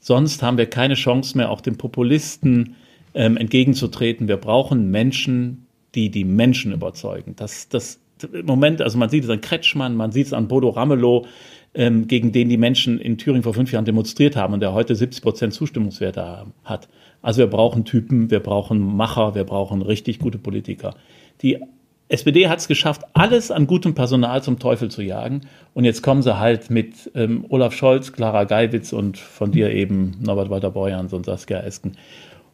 Sonst 0.00 0.42
haben 0.42 0.56
wir 0.56 0.70
keine 0.70 0.94
Chance 0.94 1.36
mehr, 1.36 1.50
auch 1.50 1.60
den 1.60 1.76
Populisten 1.76 2.76
ähm, 3.12 3.36
entgegenzutreten. 3.36 4.26
Wir 4.26 4.38
brauchen 4.38 4.90
Menschen, 4.90 5.66
die 5.94 6.10
die 6.10 6.24
Menschen 6.24 6.72
überzeugen. 6.72 7.34
Das, 7.36 7.68
das 7.68 8.00
im 8.32 8.46
Moment, 8.46 8.80
also 8.80 8.96
man 8.96 9.10
sieht 9.10 9.24
es 9.24 9.28
an 9.28 9.42
Kretschmann, 9.42 9.96
man 9.96 10.12
sieht 10.12 10.28
es 10.28 10.32
an 10.32 10.48
Bodo 10.48 10.70
Ramelow, 10.70 11.26
ähm, 11.74 12.08
gegen 12.08 12.32
den 12.32 12.48
die 12.48 12.56
Menschen 12.56 12.98
in 12.98 13.18
Thüringen 13.18 13.42
vor 13.42 13.52
fünf 13.52 13.72
Jahren 13.72 13.84
demonstriert 13.84 14.34
haben 14.34 14.54
und 14.54 14.60
der 14.60 14.72
heute 14.72 14.94
70 14.94 15.22
Prozent 15.22 15.52
Zustimmungswerte 15.52 16.46
hat. 16.64 16.88
Also 17.20 17.40
wir 17.40 17.48
brauchen 17.48 17.84
Typen, 17.84 18.30
wir 18.30 18.40
brauchen 18.40 18.96
Macher, 18.96 19.34
wir 19.34 19.44
brauchen 19.44 19.82
richtig 19.82 20.20
gute 20.20 20.38
Politiker, 20.38 20.94
die 21.42 21.58
SPD 22.08 22.48
hat 22.48 22.60
es 22.60 22.68
geschafft, 22.68 23.02
alles 23.14 23.50
an 23.50 23.66
gutem 23.66 23.94
Personal 23.94 24.42
zum 24.42 24.58
Teufel 24.58 24.90
zu 24.90 25.02
jagen. 25.02 25.40
Und 25.74 25.84
jetzt 25.84 26.02
kommen 26.02 26.22
sie 26.22 26.38
halt 26.38 26.70
mit 26.70 27.10
ähm, 27.14 27.44
Olaf 27.48 27.74
Scholz, 27.74 28.12
Clara 28.12 28.44
Geiwitz 28.44 28.92
und 28.92 29.18
von 29.18 29.50
dir 29.50 29.72
eben 29.72 30.16
Norbert 30.20 30.48
Walter-Borjans 30.48 31.12
und 31.12 31.26
Saskia 31.26 31.60
Esken. 31.60 31.96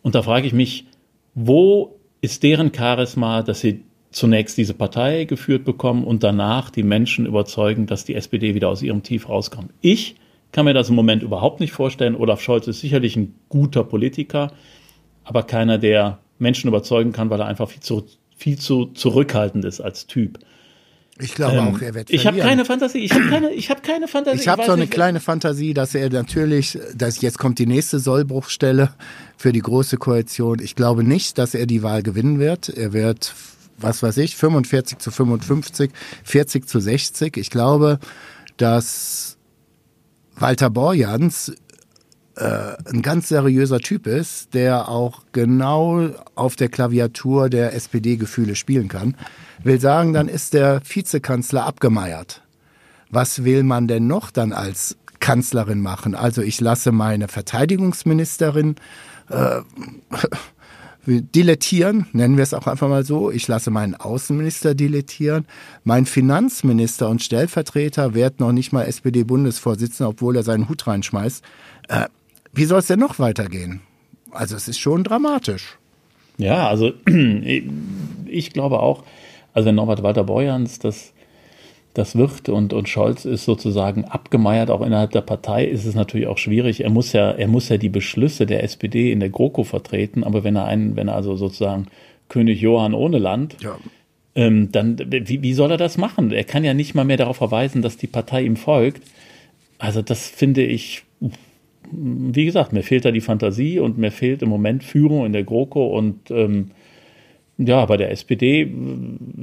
Und 0.03 0.15
da 0.15 0.23
frage 0.23 0.47
ich 0.47 0.55
mich, 0.55 0.87
wo 1.35 1.99
ist 2.23 2.43
deren 2.43 2.73
Charisma, 2.75 3.43
dass 3.43 3.61
sie 3.61 3.85
zunächst 4.11 4.57
diese 4.57 4.75
Partei 4.75 5.25
geführt 5.25 5.65
bekommen 5.65 6.05
und 6.05 6.23
danach 6.23 6.71
die 6.71 6.83
Menschen 6.83 7.27
überzeugen, 7.27 7.87
dass 7.87 8.05
die 8.05 8.15
SPD 8.15 8.55
wieder 8.55 8.69
aus 8.69 8.83
ihrem 8.83 9.03
Tief 9.03 9.29
rauskommt? 9.29 9.71
Ich 9.83 10.17
kann 10.51 10.65
mir 10.65 10.75
das 10.75 10.89
im 10.89 10.95
Moment 10.95 11.23
überhaupt 11.23 11.61
nicht 11.61 11.73
vorstellen. 11.73 12.15
Olaf 12.15 12.41
Scholz 12.41 12.67
ist 12.69 12.81
sicherlich 12.81 13.17
ein 13.17 13.35
guter 13.49 13.85
Politiker, 13.85 14.53
aber 15.25 15.43
keiner, 15.43 15.79
der 15.79 16.19
Menschen 16.39 16.69
überzeugen 16.69 17.13
kann, 17.13 17.31
weil 17.31 17.41
er 17.41 17.47
einfach 17.47 17.69
viel 17.69 17.83
zu 17.83 18.07
viel 18.43 18.59
zu 18.59 18.87
zurückhaltend 18.87 19.65
ist 19.65 19.81
als 19.81 20.09
Typ. 20.09 20.41
Ich 21.21 21.35
glaube 21.35 21.59
ähm, 21.59 21.69
auch, 21.69 21.81
er 21.81 21.95
wird 21.95 22.11
Ich 22.11 22.27
habe 22.27 22.39
keine 22.39 22.65
Fantasie. 22.65 22.99
Ich 22.99 23.13
habe 23.13 23.29
keine, 23.29 23.53
ich 23.53 23.71
habe 23.71 23.83
keine 23.83 24.09
Fantasie. 24.09 24.41
Ich 24.41 24.49
habe 24.49 24.65
so 24.65 24.73
eine 24.73 24.83
nicht, 24.83 24.93
kleine 24.93 25.21
Fantasie, 25.21 25.75
dass 25.75 25.95
er 25.95 26.11
natürlich, 26.11 26.79
dass 26.97 27.21
jetzt 27.21 27.39
kommt 27.39 27.61
die 27.61 27.67
nächste 27.67 28.01
Sollbruchstelle 28.01 28.91
für 29.37 29.53
die 29.53 29.61
große 29.61 29.97
Koalition. 29.97 30.59
Ich 30.61 30.75
glaube 30.75 31.05
nicht, 31.05 31.39
dass 31.39 31.55
er 31.55 31.67
die 31.67 31.85
Wahl 31.85 32.03
gewinnen 32.03 32.41
wird. 32.41 32.69
Er 32.69 32.93
wird, 32.93 33.33
was 33.79 34.03
weiß 34.03 34.17
ich, 34.17 34.37
45 34.37 34.99
zu 34.99 35.13
55, 35.13 35.93
40 36.25 36.67
zu 36.67 36.81
60. 36.81 37.37
Ich 37.37 37.51
glaube, 37.51 38.01
dass 38.57 39.37
Walter 40.35 40.71
Borjans 40.71 41.53
äh, 42.37 42.73
ein 42.91 43.03
ganz 43.03 43.29
seriöser 43.29 43.81
Typ 43.81 44.07
ist, 44.07 44.55
der 44.55 44.89
auch 44.89 45.23
genau 45.33 46.09
auf 46.35 46.57
der 46.57 46.69
Klaviatur 46.69 47.51
der 47.51 47.75
SPD 47.75 48.17
Gefühle 48.17 48.57
spielen 48.57 48.89
kann. 48.89 49.17
Will 49.63 49.81
sagen, 49.81 50.13
dann 50.13 50.29
ist 50.29 50.55
der 50.55 50.81
Vizekanzler 50.85 51.67
abgemeiert. 51.67 52.43
Was 53.11 53.45
will 53.45 53.63
man 53.63 53.87
denn 53.87 54.07
noch 54.07 54.31
dann 54.31 54.53
als 54.53 54.97
Kanzlerin 55.21 55.81
machen? 55.81 56.15
Also 56.15 56.41
ich 56.43 56.61
lasse 56.61 56.91
meine 56.91 57.29
Verteidigungsministerin 57.29 58.77
äh, 59.29 59.61
dilettieren, 61.07 62.07
nennen 62.13 62.37
wir 62.37 62.45
es 62.45 62.55
auch 62.55 62.67
einfach 62.67 62.89
mal 62.89 63.05
so. 63.05 63.31
Ich 63.31 63.49
lasse 63.49 63.71
meinen 63.71 63.95
Außenminister 63.95 64.75
dilettieren. 64.75 65.47
Mein 65.85 66.07
Finanzminister 66.07 67.09
und 67.09 67.23
Stellvertreter 67.23 68.15
wird 68.15 68.41
noch 68.41 68.53
nicht 68.53 68.73
mal 68.73 68.85
SPD-Bundesvorsitzender, 68.85 70.11
obwohl 70.11 70.37
er 70.37 70.45
seinen 70.45 70.69
Hut 70.69 70.87
reinschmeißt. 70.87 71.45
Äh, 71.89 72.07
wie 72.53 72.65
soll 72.65 72.81
es 72.81 72.87
denn 72.87 73.01
noch 73.01 73.19
weitergehen? 73.19 73.81
Also 74.31 74.57
es 74.57 74.69
ist 74.69 74.79
schon 74.79 75.05
dramatisch. 75.05 75.79
Ja, 76.39 76.69
also 76.69 76.93
ich 78.27 78.53
glaube 78.53 78.81
auch, 78.81 79.05
also 79.55 79.69
wenn 79.69 79.75
Norbert 79.75 80.03
Walter 80.03 80.25
Borjans 80.25 80.79
das, 80.79 81.13
das 81.95 82.17
wird 82.17 82.49
und, 82.49 82.73
und 82.73 82.89
Scholz 82.89 83.25
ist 83.25 83.45
sozusagen 83.45 84.05
abgemeiert, 84.05 84.71
auch 84.71 84.81
innerhalb 84.81 85.11
der 85.11 85.21
Partei, 85.21 85.67
ist 85.67 85.85
es 85.85 85.95
natürlich 85.95 86.27
auch 86.27 86.39
schwierig. 86.39 86.83
Er 86.83 86.91
muss 86.91 87.13
ja, 87.13 87.33
er 87.33 87.49
muss 87.49 87.69
ja 87.69 87.77
die 87.77 87.91
Beschlüsse 87.91 88.47
der 88.47 88.63
SPD 88.63 89.13
in 89.13 89.21
der 89.21 89.29
GroKo 89.29 89.65
vertreten, 89.65 90.25
aber 90.25 90.45
wenn 90.45 90.57
er 90.57 90.65
einen, 90.65 90.97
wenn 90.97 91.09
er 91.09 91.17
also 91.17 91.37
sozusagen 91.37 91.87
König 92.29 92.61
Johann 92.61 92.95
ohne 92.95 93.19
Land, 93.19 93.57
ja. 93.61 93.77
ähm, 94.35 94.73
dann 94.73 94.99
wie, 95.11 95.43
wie 95.43 95.55
soll 95.55 95.71
er 95.71 95.77
das 95.77 95.99
machen? 95.99 96.33
Er 96.33 96.45
kann 96.45 96.65
ja 96.65 96.73
nicht 96.73 96.95
mal 96.95 97.05
mehr 97.05 97.19
darauf 97.19 97.37
verweisen, 97.37 97.83
dass 97.83 97.99
die 97.99 98.07
Partei 98.07 98.43
ihm 98.43 98.57
folgt. 98.57 99.03
Also 99.79 100.01
das 100.01 100.29
finde 100.29 100.63
ich 100.63 101.03
wie 101.93 102.45
gesagt, 102.45 102.73
mir 102.73 102.83
fehlt 102.83 103.05
da 103.05 103.11
die 103.11 103.21
Fantasie 103.21 103.79
und 103.79 103.99
mir 103.99 104.11
fehlt 104.11 104.43
im 104.43 104.49
Moment 104.49 104.85
Führung 104.85 105.27
in 105.27 105.33
der 105.33 105.45
GroKo 105.45 105.87
und 105.87 106.31
ähm, 106.31 106.71
ja, 107.59 107.85
bei 107.85 107.97
der 107.97 108.11
SPD 108.11 108.63
äh, 108.63 108.69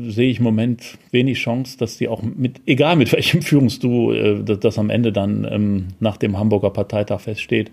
sehe 0.09 0.29
ich 0.29 0.39
im 0.39 0.43
Moment 0.43 0.97
wenig 1.11 1.39
Chance, 1.39 1.77
dass 1.77 1.97
die 1.97 2.07
auch 2.07 2.21
mit, 2.21 2.61
egal 2.65 2.95
mit 2.95 3.11
welchem 3.13 3.41
Führungsduo 3.41 4.13
äh, 4.13 4.43
das, 4.43 4.59
das, 4.59 4.79
am 4.79 4.89
Ende 4.89 5.11
dann 5.11 5.47
ähm, 5.49 5.87
nach 5.99 6.17
dem 6.17 6.37
Hamburger 6.37 6.71
Parteitag 6.71 7.21
feststeht, 7.21 7.71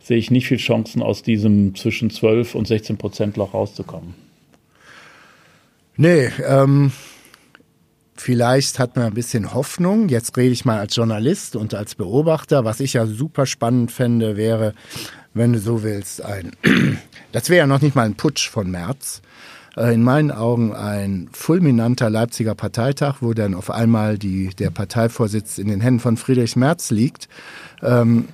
sehe 0.00 0.18
ich 0.18 0.30
nicht 0.30 0.46
viel 0.46 0.58
Chancen, 0.58 1.02
aus 1.02 1.22
diesem 1.22 1.74
zwischen 1.74 2.10
12 2.10 2.54
und 2.54 2.66
16 2.66 2.96
Prozent 2.96 3.36
Loch 3.36 3.54
rauszukommen. 3.54 4.14
Nee, 5.96 6.28
ähm, 6.46 6.92
Vielleicht 8.20 8.78
hat 8.78 8.96
man 8.96 9.06
ein 9.06 9.14
bisschen 9.14 9.54
Hoffnung. 9.54 10.08
Jetzt 10.08 10.36
rede 10.36 10.52
ich 10.52 10.64
mal 10.64 10.78
als 10.78 10.96
Journalist 10.96 11.56
und 11.56 11.74
als 11.74 11.94
Beobachter. 11.94 12.64
Was 12.64 12.80
ich 12.80 12.94
ja 12.94 13.06
super 13.06 13.46
spannend 13.46 13.92
fände, 13.92 14.36
wäre, 14.36 14.74
wenn 15.34 15.52
du 15.52 15.58
so 15.58 15.82
willst, 15.82 16.22
ein, 16.24 16.52
das 17.32 17.48
wäre 17.48 17.58
ja 17.58 17.66
noch 17.66 17.82
nicht 17.82 17.94
mal 17.94 18.06
ein 18.06 18.14
Putsch 18.14 18.48
von 18.48 18.70
März. 18.70 19.22
Äh, 19.76 19.94
in 19.94 20.02
meinen 20.02 20.30
Augen 20.30 20.74
ein 20.74 21.28
fulminanter 21.32 22.10
Leipziger 22.10 22.54
Parteitag, 22.54 23.16
wo 23.20 23.34
dann 23.34 23.54
auf 23.54 23.70
einmal 23.70 24.18
die, 24.18 24.48
der 24.58 24.70
Parteivorsitz 24.70 25.58
in 25.58 25.68
den 25.68 25.80
Händen 25.80 26.00
von 26.00 26.16
Friedrich 26.16 26.56
Merz 26.56 26.90
liegt. 26.90 27.28
Ähm, 27.82 28.28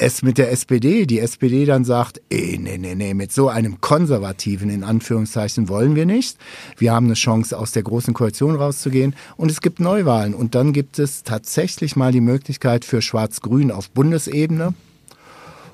es 0.00 0.22
mit 0.22 0.38
der 0.38 0.52
SPD, 0.52 1.06
die 1.06 1.18
SPD 1.20 1.64
dann 1.64 1.84
sagt, 1.84 2.20
ey, 2.30 2.58
nee, 2.58 2.78
nee, 2.78 2.94
nee, 2.94 3.14
mit 3.14 3.32
so 3.32 3.48
einem 3.48 3.80
konservativen, 3.80 4.70
in 4.70 4.84
Anführungszeichen, 4.84 5.68
wollen 5.68 5.96
wir 5.96 6.06
nicht. 6.06 6.38
Wir 6.76 6.92
haben 6.92 7.06
eine 7.06 7.14
Chance, 7.14 7.58
aus 7.58 7.72
der 7.72 7.82
großen 7.82 8.14
Koalition 8.14 8.54
rauszugehen. 8.56 9.14
Und 9.36 9.50
es 9.50 9.60
gibt 9.60 9.80
Neuwahlen. 9.80 10.34
Und 10.34 10.54
dann 10.54 10.72
gibt 10.72 10.98
es 10.98 11.24
tatsächlich 11.24 11.96
mal 11.96 12.12
die 12.12 12.20
Möglichkeit 12.20 12.84
für 12.84 13.02
Schwarz-Grün 13.02 13.70
auf 13.70 13.90
Bundesebene. 13.90 14.74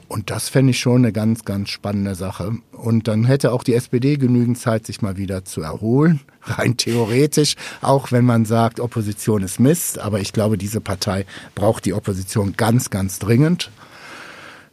Und 0.08 0.30
das 0.30 0.48
fände 0.48 0.70
ich 0.70 0.78
schon 0.78 0.98
eine 0.98 1.12
ganz, 1.12 1.44
ganz 1.44 1.70
spannende 1.70 2.14
Sache. 2.14 2.52
Und 2.72 3.08
dann 3.08 3.24
hätte 3.24 3.52
auch 3.52 3.64
die 3.64 3.74
SPD 3.74 4.16
genügend 4.16 4.58
Zeit, 4.58 4.87
sich 4.87 5.02
mal 5.02 5.16
wieder 5.16 5.44
zu 5.44 5.62
erholen. 5.62 6.20
Rein 6.42 6.76
theoretisch, 6.76 7.56
auch 7.80 8.12
wenn 8.12 8.24
man 8.24 8.44
sagt, 8.44 8.80
Opposition 8.80 9.42
ist 9.42 9.60
Mist. 9.60 9.98
Aber 9.98 10.20
ich 10.20 10.32
glaube, 10.32 10.58
diese 10.58 10.80
Partei 10.80 11.26
braucht 11.54 11.84
die 11.84 11.94
Opposition 11.94 12.54
ganz, 12.56 12.90
ganz 12.90 13.18
dringend. 13.18 13.70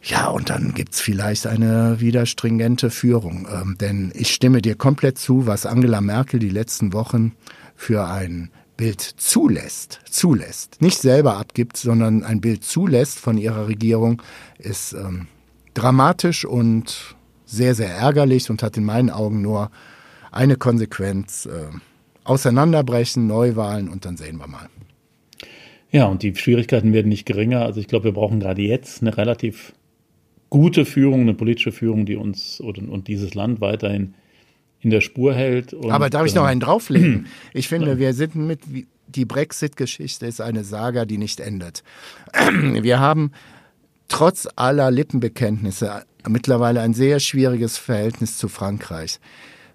Ja, 0.02 0.28
und 0.28 0.50
dann 0.50 0.74
gibt's 0.74 1.00
vielleicht 1.00 1.46
eine 1.46 2.00
wieder 2.00 2.26
stringente 2.26 2.90
Führung. 2.90 3.46
Ähm, 3.52 3.76
denn 3.80 4.12
ich 4.14 4.34
stimme 4.34 4.60
dir 4.60 4.74
komplett 4.74 5.18
zu, 5.18 5.46
was 5.46 5.64
Angela 5.64 6.00
Merkel 6.00 6.40
die 6.40 6.48
letzten 6.48 6.92
Wochen 6.92 7.32
für 7.76 8.06
ein 8.06 8.50
Bild 8.76 9.00
zulässt, 9.00 10.00
zulässt, 10.10 10.80
nicht 10.80 10.98
selber 10.98 11.36
abgibt, 11.36 11.76
sondern 11.76 12.24
ein 12.24 12.40
Bild 12.40 12.64
zulässt 12.64 13.18
von 13.18 13.38
ihrer 13.38 13.68
Regierung, 13.68 14.22
ist 14.58 14.92
ähm, 14.92 15.28
dramatisch 15.74 16.44
und 16.44 17.14
sehr, 17.44 17.74
sehr 17.74 17.90
ärgerlich 17.94 18.50
und 18.50 18.62
hat 18.62 18.76
in 18.76 18.84
meinen 18.84 19.10
Augen 19.10 19.40
nur 19.40 19.70
eine 20.32 20.56
Konsequenz. 20.56 21.46
Äh, 21.46 21.68
auseinanderbrechen, 22.24 23.26
Neuwahlen 23.26 23.88
und 23.88 24.04
dann 24.04 24.16
sehen 24.16 24.36
wir 24.38 24.46
mal. 24.46 24.68
Ja, 25.90 26.06
und 26.06 26.22
die 26.22 26.34
Schwierigkeiten 26.34 26.92
werden 26.92 27.08
nicht 27.08 27.26
geringer. 27.26 27.62
Also 27.62 27.80
ich 27.80 27.88
glaube, 27.88 28.06
wir 28.06 28.12
brauchen 28.12 28.40
gerade 28.40 28.62
jetzt 28.62 29.02
eine 29.02 29.16
relativ 29.16 29.72
gute 30.52 30.84
Führung, 30.84 31.22
eine 31.22 31.32
politische 31.32 31.72
Führung, 31.72 32.04
die 32.04 32.14
uns 32.14 32.60
und, 32.60 32.76
und 32.76 33.08
dieses 33.08 33.32
Land 33.34 33.62
weiterhin 33.62 34.12
in 34.80 34.90
der 34.90 35.00
Spur 35.00 35.32
hält. 35.32 35.72
Und, 35.72 35.90
Aber 35.90 36.10
darf 36.10 36.26
ich 36.26 36.34
noch 36.34 36.44
einen 36.44 36.60
drauflegen? 36.60 37.26
Ich 37.54 37.68
finde, 37.68 37.98
wir 37.98 38.12
sind 38.12 38.34
mit, 38.34 38.60
die 39.06 39.24
Brexit-Geschichte 39.24 40.26
ist 40.26 40.42
eine 40.42 40.62
Saga, 40.62 41.06
die 41.06 41.16
nicht 41.16 41.40
endet. 41.40 41.82
Wir 42.34 43.00
haben 43.00 43.32
trotz 44.08 44.46
aller 44.54 44.90
Lippenbekenntnisse 44.90 46.04
mittlerweile 46.28 46.82
ein 46.82 46.92
sehr 46.92 47.18
schwieriges 47.18 47.78
Verhältnis 47.78 48.36
zu 48.36 48.48
Frankreich. 48.48 49.20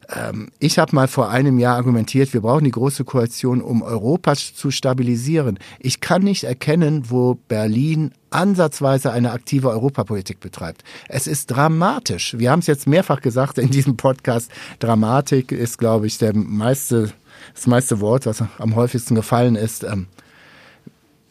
Ähm, 0.09 0.49
ich 0.59 0.79
habe 0.79 0.95
mal 0.95 1.07
vor 1.07 1.29
einem 1.29 1.59
Jahr 1.59 1.75
argumentiert, 1.75 2.33
wir 2.33 2.41
brauchen 2.41 2.63
die 2.63 2.71
große 2.71 3.03
Koalition, 3.03 3.61
um 3.61 3.81
Europa 3.81 4.35
zu 4.35 4.71
stabilisieren. 4.71 5.59
Ich 5.79 5.99
kann 5.99 6.23
nicht 6.23 6.43
erkennen, 6.43 7.09
wo 7.09 7.35
Berlin 7.47 8.11
ansatzweise 8.29 9.11
eine 9.11 9.31
aktive 9.31 9.69
Europapolitik 9.69 10.39
betreibt. 10.39 10.83
Es 11.07 11.27
ist 11.27 11.47
dramatisch. 11.47 12.35
Wir 12.37 12.51
haben 12.51 12.59
es 12.59 12.67
jetzt 12.67 12.87
mehrfach 12.87 13.21
gesagt 13.21 13.57
in 13.57 13.69
diesem 13.69 13.97
Podcast. 13.97 14.51
Dramatik 14.79 15.51
ist, 15.51 15.77
glaube 15.77 16.07
ich, 16.07 16.17
der 16.17 16.35
meiste, 16.35 17.11
das 17.53 17.67
meiste 17.67 17.99
Wort, 17.99 18.25
was 18.25 18.43
am 18.59 18.75
häufigsten 18.75 19.15
gefallen 19.15 19.55
ist. 19.55 19.83
Ähm, 19.83 20.07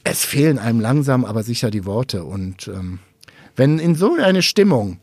es 0.04 0.24
fehlen 0.24 0.58
einem 0.58 0.80
langsam, 0.80 1.24
aber 1.24 1.42
sicher 1.42 1.70
die 1.70 1.84
Worte. 1.84 2.24
Und 2.24 2.68
ähm, 2.68 3.00
wenn 3.56 3.78
in 3.78 3.94
so 3.94 4.14
eine 4.14 4.42
Stimmung 4.42 4.98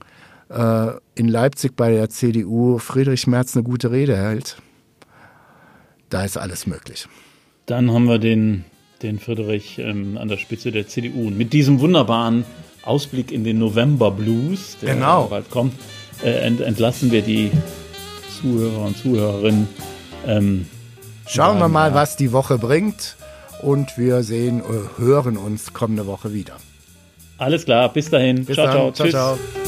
in 0.49 1.27
Leipzig 1.27 1.75
bei 1.75 1.91
der 1.91 2.09
CDU 2.09 2.77
Friedrich 2.77 3.25
Merz 3.27 3.55
eine 3.55 3.63
gute 3.63 3.91
Rede 3.91 4.15
hält, 4.15 4.57
da 6.09 6.23
ist 6.23 6.37
alles 6.37 6.67
möglich. 6.67 7.07
Dann 7.65 7.91
haben 7.91 8.05
wir 8.05 8.19
den, 8.19 8.65
den 9.01 9.19
Friedrich 9.19 9.79
ähm, 9.79 10.17
an 10.17 10.27
der 10.27 10.37
Spitze 10.37 10.71
der 10.71 10.87
CDU. 10.87 11.27
Und 11.27 11.37
mit 11.37 11.53
diesem 11.53 11.79
wunderbaren 11.79 12.45
Ausblick 12.83 13.31
in 13.31 13.43
den 13.43 13.59
November 13.59 14.11
Blues, 14.11 14.77
der 14.81 14.95
genau. 14.95 15.25
bald 15.25 15.49
kommt, 15.49 15.73
äh, 16.23 16.31
ent, 16.45 16.61
entlassen 16.61 17.11
wir 17.11 17.21
die 17.21 17.51
Zuhörer 18.39 18.85
und 18.85 18.97
Zuhörerinnen. 18.97 19.67
Ähm, 20.27 20.65
Schauen 21.25 21.59
wir 21.59 21.69
mal, 21.69 21.93
was 21.93 22.17
die 22.17 22.31
Woche 22.31 22.57
bringt. 22.57 23.15
Und 23.61 23.97
wir 23.97 24.23
sehen, 24.23 24.59
äh, 24.59 25.01
hören 25.01 25.37
uns 25.37 25.71
kommende 25.71 26.05
Woche 26.05 26.33
wieder. 26.33 26.57
Alles 27.37 27.63
klar, 27.63 27.91
bis 27.91 28.09
dahin. 28.09 28.43
Bis 28.43 28.55
ciao, 28.55 28.65
dann. 28.65 28.75
ciao, 28.75 28.91
ciao. 28.91 29.05
Tschüss. 29.05 29.11
ciao. 29.11 29.62